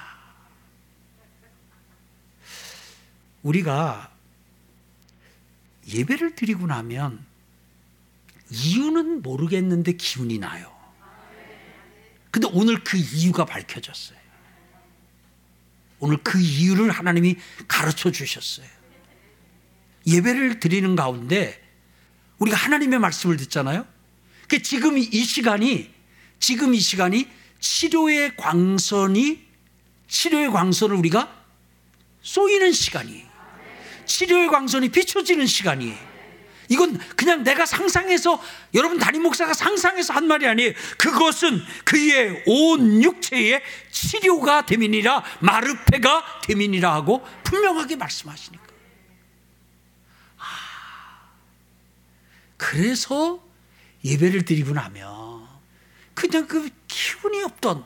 우리가 3.43 4.13
예배를 5.89 6.35
드리고 6.35 6.66
나면 6.66 7.24
이유는 8.51 9.22
모르겠는데 9.22 9.93
기운이 9.93 10.39
나요. 10.39 10.72
근데 12.30 12.49
오늘 12.53 12.82
그 12.82 12.97
이유가 12.97 13.45
밝혀졌어요. 13.45 14.18
오늘 16.01 16.18
그 16.22 16.41
이유를 16.41 16.91
하나님이 16.91 17.37
가르쳐 17.68 18.11
주셨어요. 18.11 18.66
예배를 20.07 20.61
드리는 20.61 20.97
가운데 20.97 21.62
우리가 22.39 22.57
하나님의 22.57 22.99
말씀을 22.99 23.37
듣잖아요. 23.39 23.87
그 24.49 24.61
지금 24.62 24.99
이 24.99 25.24
시간이 25.24 25.93
지금 26.41 26.74
이 26.74 26.80
시간이 26.80 27.28
치료의 27.61 28.37
광선이 28.37 29.47
치료의 30.09 30.51
광선을 30.51 30.95
우리가 30.97 31.45
쏘이는 32.22 32.72
시간이에요. 32.72 33.34
치료의 34.07 34.48
광선이 34.48 34.90
비춰지는 34.90 35.46
시간이에요. 35.46 36.14
이건 36.68 36.98
그냥 37.16 37.42
내가 37.44 37.66
상상해서 37.66 38.42
여러분 38.72 38.98
담임 38.98 39.22
목사가 39.22 39.52
상상해서 39.52 40.14
한 40.14 40.26
말이 40.26 40.46
아니에요. 40.46 40.72
그것은 40.96 41.62
그의 41.84 42.42
온 42.46 43.02
육체의 43.02 43.62
치료가 43.90 44.64
됨이니라 44.64 45.22
마르페가 45.40 46.40
됨이니라 46.42 46.92
하고 46.92 47.26
분명하게 47.44 47.96
말씀하시니까. 47.96 48.64
아, 50.38 50.42
그래서 52.57 53.42
예배를 54.05 54.44
드리고 54.44 54.72
나면 54.72 55.46
그냥 56.14 56.46
그 56.46 56.70
기운이 56.88 57.42
없던 57.42 57.84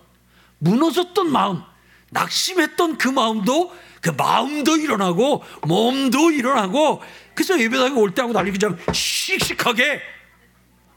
무너졌던 0.59 1.31
마음, 1.31 1.63
낙심했던 2.11 2.99
그 2.99 3.09
마음도 3.09 3.73
그 4.01 4.11
마음도 4.11 4.77
일어나고 4.77 5.43
몸도 5.67 6.31
일어나고 6.31 7.03
그래서 7.35 7.61
예배당에 7.61 7.99
올 7.99 8.15
때하고 8.15 8.33
달리 8.33 8.53
그냥 8.53 8.79
씩씩하게 8.93 10.01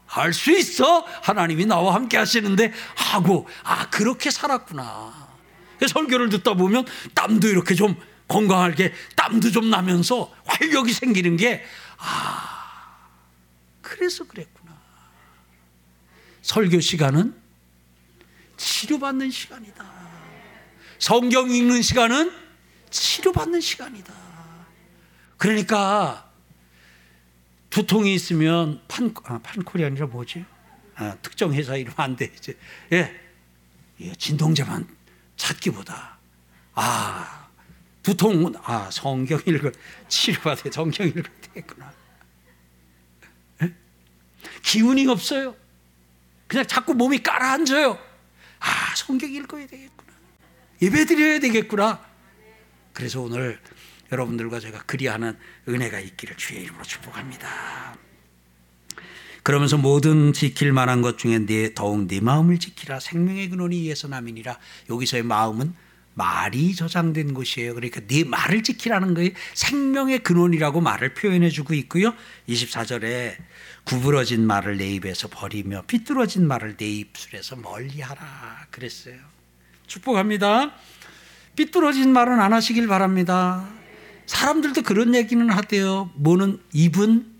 할 0.06 0.32
수 0.34 0.50
있어 0.52 1.06
하나님이 1.22 1.64
나와 1.66 1.94
함께 1.94 2.18
하시는데 2.18 2.72
하고 2.96 3.48
아 3.64 3.88
그렇게 3.90 4.30
살았구나. 4.30 5.30
설교를 5.88 6.28
듣다 6.28 6.54
보면 6.54 6.84
땀도 7.14 7.48
이렇게 7.48 7.74
좀 7.74 7.96
건강하게 8.28 8.92
땀도 9.16 9.50
좀 9.50 9.68
나면서 9.70 10.30
활력이 10.44 10.92
생기는 10.92 11.36
게 11.36 11.64
아 12.04 12.98
그래서 13.80 14.24
그랬구나. 14.24 14.72
설교 16.42 16.80
시간은 16.80 17.34
치료받는 18.56 19.30
시간이다. 19.30 20.01
성경 21.02 21.50
읽는 21.50 21.82
시간은 21.82 22.32
치료받는 22.88 23.60
시간이다. 23.60 24.14
그러니까 25.36 26.30
두통이 27.70 28.14
있으면 28.14 28.80
판, 28.86 29.12
아, 29.24 29.40
판콜이 29.42 29.84
아니라 29.84 30.06
뭐지? 30.06 30.44
아, 30.94 31.16
특정 31.20 31.52
회사 31.54 31.74
이름 31.74 31.92
안 31.96 32.14
돼. 32.14 32.32
이제. 32.36 32.56
예. 32.92 33.20
예, 34.00 34.14
진동제만 34.14 34.86
찾기보다, 35.36 36.18
아, 36.74 37.48
두통은, 38.04 38.54
아, 38.62 38.88
성경 38.92 39.40
읽을, 39.44 39.72
치료받아 40.06 40.70
성경 40.70 41.08
읽을 41.08 41.24
되겠구나. 41.40 41.92
예? 43.62 43.74
기운이 44.62 45.08
없어요. 45.08 45.56
그냥 46.46 46.64
자꾸 46.68 46.94
몸이 46.94 47.24
깔아앉아요. 47.24 47.98
아, 48.60 48.94
성경 48.94 49.28
읽어야 49.32 49.66
되겠구나. 49.66 50.11
예배 50.82 51.04
드려야 51.04 51.38
되겠구나. 51.38 52.04
그래서 52.92 53.20
오늘 53.20 53.60
여러분들과 54.10 54.58
제가 54.58 54.82
그리하는 54.82 55.38
은혜가 55.68 56.00
있기를 56.00 56.36
주의 56.36 56.62
이름으로 56.62 56.82
축복합니다. 56.82 57.96
그러면서 59.44 59.78
모든 59.78 60.32
지킬 60.32 60.72
만한 60.72 61.00
것 61.00 61.18
중에 61.18 61.38
네 61.46 61.72
더욱 61.74 62.06
네 62.06 62.20
마음을 62.20 62.58
지키라 62.58 63.00
생명의 63.00 63.48
근원이 63.48 63.80
이에서 63.84 64.08
남이니라 64.08 64.58
여기서의 64.90 65.22
마음은 65.22 65.74
말이 66.14 66.74
저장된 66.74 67.32
곳이에요. 67.32 67.74
그러니까 67.74 68.00
네 68.06 68.24
말을 68.24 68.62
지키라는 68.62 69.14
거예요. 69.14 69.30
생명의 69.54 70.18
근원이라고 70.22 70.80
말을 70.80 71.14
표현해 71.14 71.48
주고 71.48 71.74
있고요. 71.74 72.12
24절에 72.48 73.36
구부러진 73.84 74.46
말을 74.46 74.76
내 74.76 74.90
입에서 74.94 75.28
버리며 75.28 75.84
삐뚤어진 75.86 76.46
말을 76.46 76.76
내 76.76 76.86
입술에서 76.86 77.56
멀리하라 77.56 78.66
그랬어요. 78.70 79.31
축복합니다. 79.92 80.72
삐뚤어진 81.54 82.12
말은 82.12 82.40
안 82.40 82.54
하시길 82.54 82.86
바랍니다. 82.86 83.68
사람들도 84.24 84.82
그런 84.82 85.14
얘기는 85.14 85.50
하대요. 85.50 86.10
뭐는 86.14 86.60
입은 86.72 87.30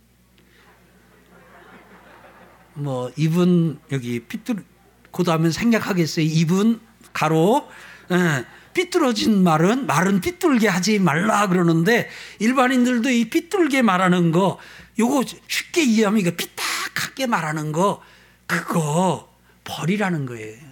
뭐 2.74 3.10
입은 3.16 3.78
여기 3.90 4.20
삐뚤 4.20 4.64
고다음에 5.10 5.50
생략하겠어요. 5.50 6.26
입은 6.26 6.80
가로 7.14 7.68
예, 8.10 8.44
삐뚤어진 8.74 9.42
말은 9.42 9.86
말은 9.86 10.20
삐뚤게 10.20 10.68
하지 10.68 10.98
말라 10.98 11.46
그러는데 11.46 12.10
일반인들도 12.38 13.08
이 13.08 13.30
삐뚤게 13.30 13.80
말하는 13.80 14.30
거 14.30 14.58
요거 14.98 15.24
쉽게 15.48 15.84
이해하면 15.84 16.20
이거 16.20 16.30
삐딱하게 16.32 17.26
말하는 17.26 17.72
거 17.72 18.02
그거 18.46 19.32
버리라는 19.64 20.26
거예요. 20.26 20.71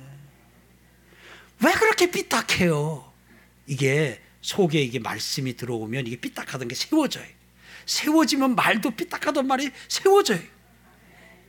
왜 1.65 1.73
그렇게 1.73 2.11
삐딱해요? 2.11 3.11
이게 3.67 4.21
속에 4.41 4.81
이게 4.81 4.99
말씀이 4.99 5.57
들어오면 5.57 6.07
이게 6.07 6.17
삐딱하던 6.17 6.69
게 6.69 6.75
세워져요. 6.75 7.27
세워지면 7.87 8.55
말도 8.55 8.93
삐딱하던 8.93 9.47
말이 9.47 9.71
세워져요. 9.89 10.41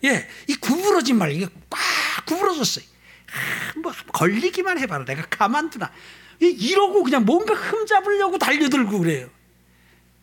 예, 0.03 0.27
이 0.47 0.55
구부러진 0.55 1.17
말 1.17 1.31
이게 1.31 1.47
꽉 1.69 2.25
구부러졌어요. 2.25 2.83
아, 3.31 3.79
뭐 3.79 3.93
걸리기만 4.13 4.79
해봐라. 4.79 5.05
내가 5.05 5.25
가만두나. 5.27 5.91
이러고 6.39 7.03
그냥 7.03 7.23
뭔가 7.23 7.53
흠 7.53 7.85
잡으려고 7.85 8.37
달려들고 8.37 8.99
그래요. 8.99 9.29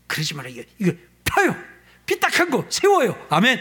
그러지 0.09 0.34
말아. 0.34 0.49
이거, 0.49 0.62
이거 0.78 0.93
펴요. 1.24 1.57
삐딱한 2.07 2.51
거 2.51 2.66
세워요. 2.68 3.16
아멘. 3.30 3.61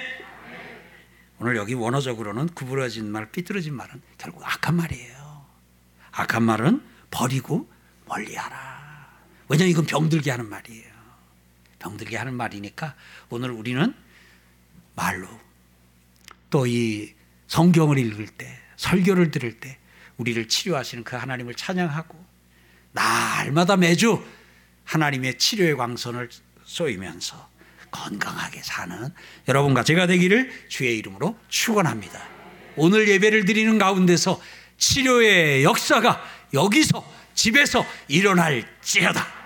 오늘 1.40 1.56
여기 1.56 1.76
원어적으로는 1.76 2.48
구부러진 2.50 3.12
말, 3.12 3.30
삐뚤어진 3.32 3.76
말은 3.76 4.02
결국 4.18 4.44
악한 4.44 4.76
말이에요. 4.76 5.27
악한 6.18 6.44
말은 6.44 6.82
버리고 7.12 7.70
멀리하라. 8.06 8.58
왜냐하면 9.50 9.72
이건 9.72 9.86
병들게 9.86 10.32
하는 10.32 10.50
말이에요. 10.50 10.92
병들게 11.80 12.18
하는 12.18 12.34
말이니까 12.34 12.96
오늘 13.30 13.52
우리는 13.52 13.94
말로 14.96 15.28
또 16.50 16.66
이 16.66 17.14
성경을 17.48 17.98
읽을 17.98 18.28
때 18.28 18.58
설교를 18.78 19.32
들을 19.32 19.60
때 19.60 19.78
우리를 20.18 20.48
치료하시는 20.48 21.04
그 21.04 21.16
하나님을 21.16 21.56
찬양하고 21.56 22.26
날마다 22.92 23.78
매주 23.78 24.24
하나님의 24.86 25.38
치료의 25.38 25.76
광선을 25.78 26.30
쏘이면서 26.64 27.50
건강하게 27.92 28.62
사는 28.64 29.10
여러분과 29.48 29.84
제가 29.84 30.08
되기를 30.08 30.52
주의 30.68 30.98
이름으로 30.98 31.38
축원합니다. 31.48 32.22
오늘 32.76 33.08
예배를 33.08 33.46
드리는 33.46 33.78
가운데서 33.78 34.42
치료의 34.78 35.64
역사가 35.64 36.24
여기서 36.54 37.04
집에서 37.34 37.86
일어날지어다. 38.08 39.37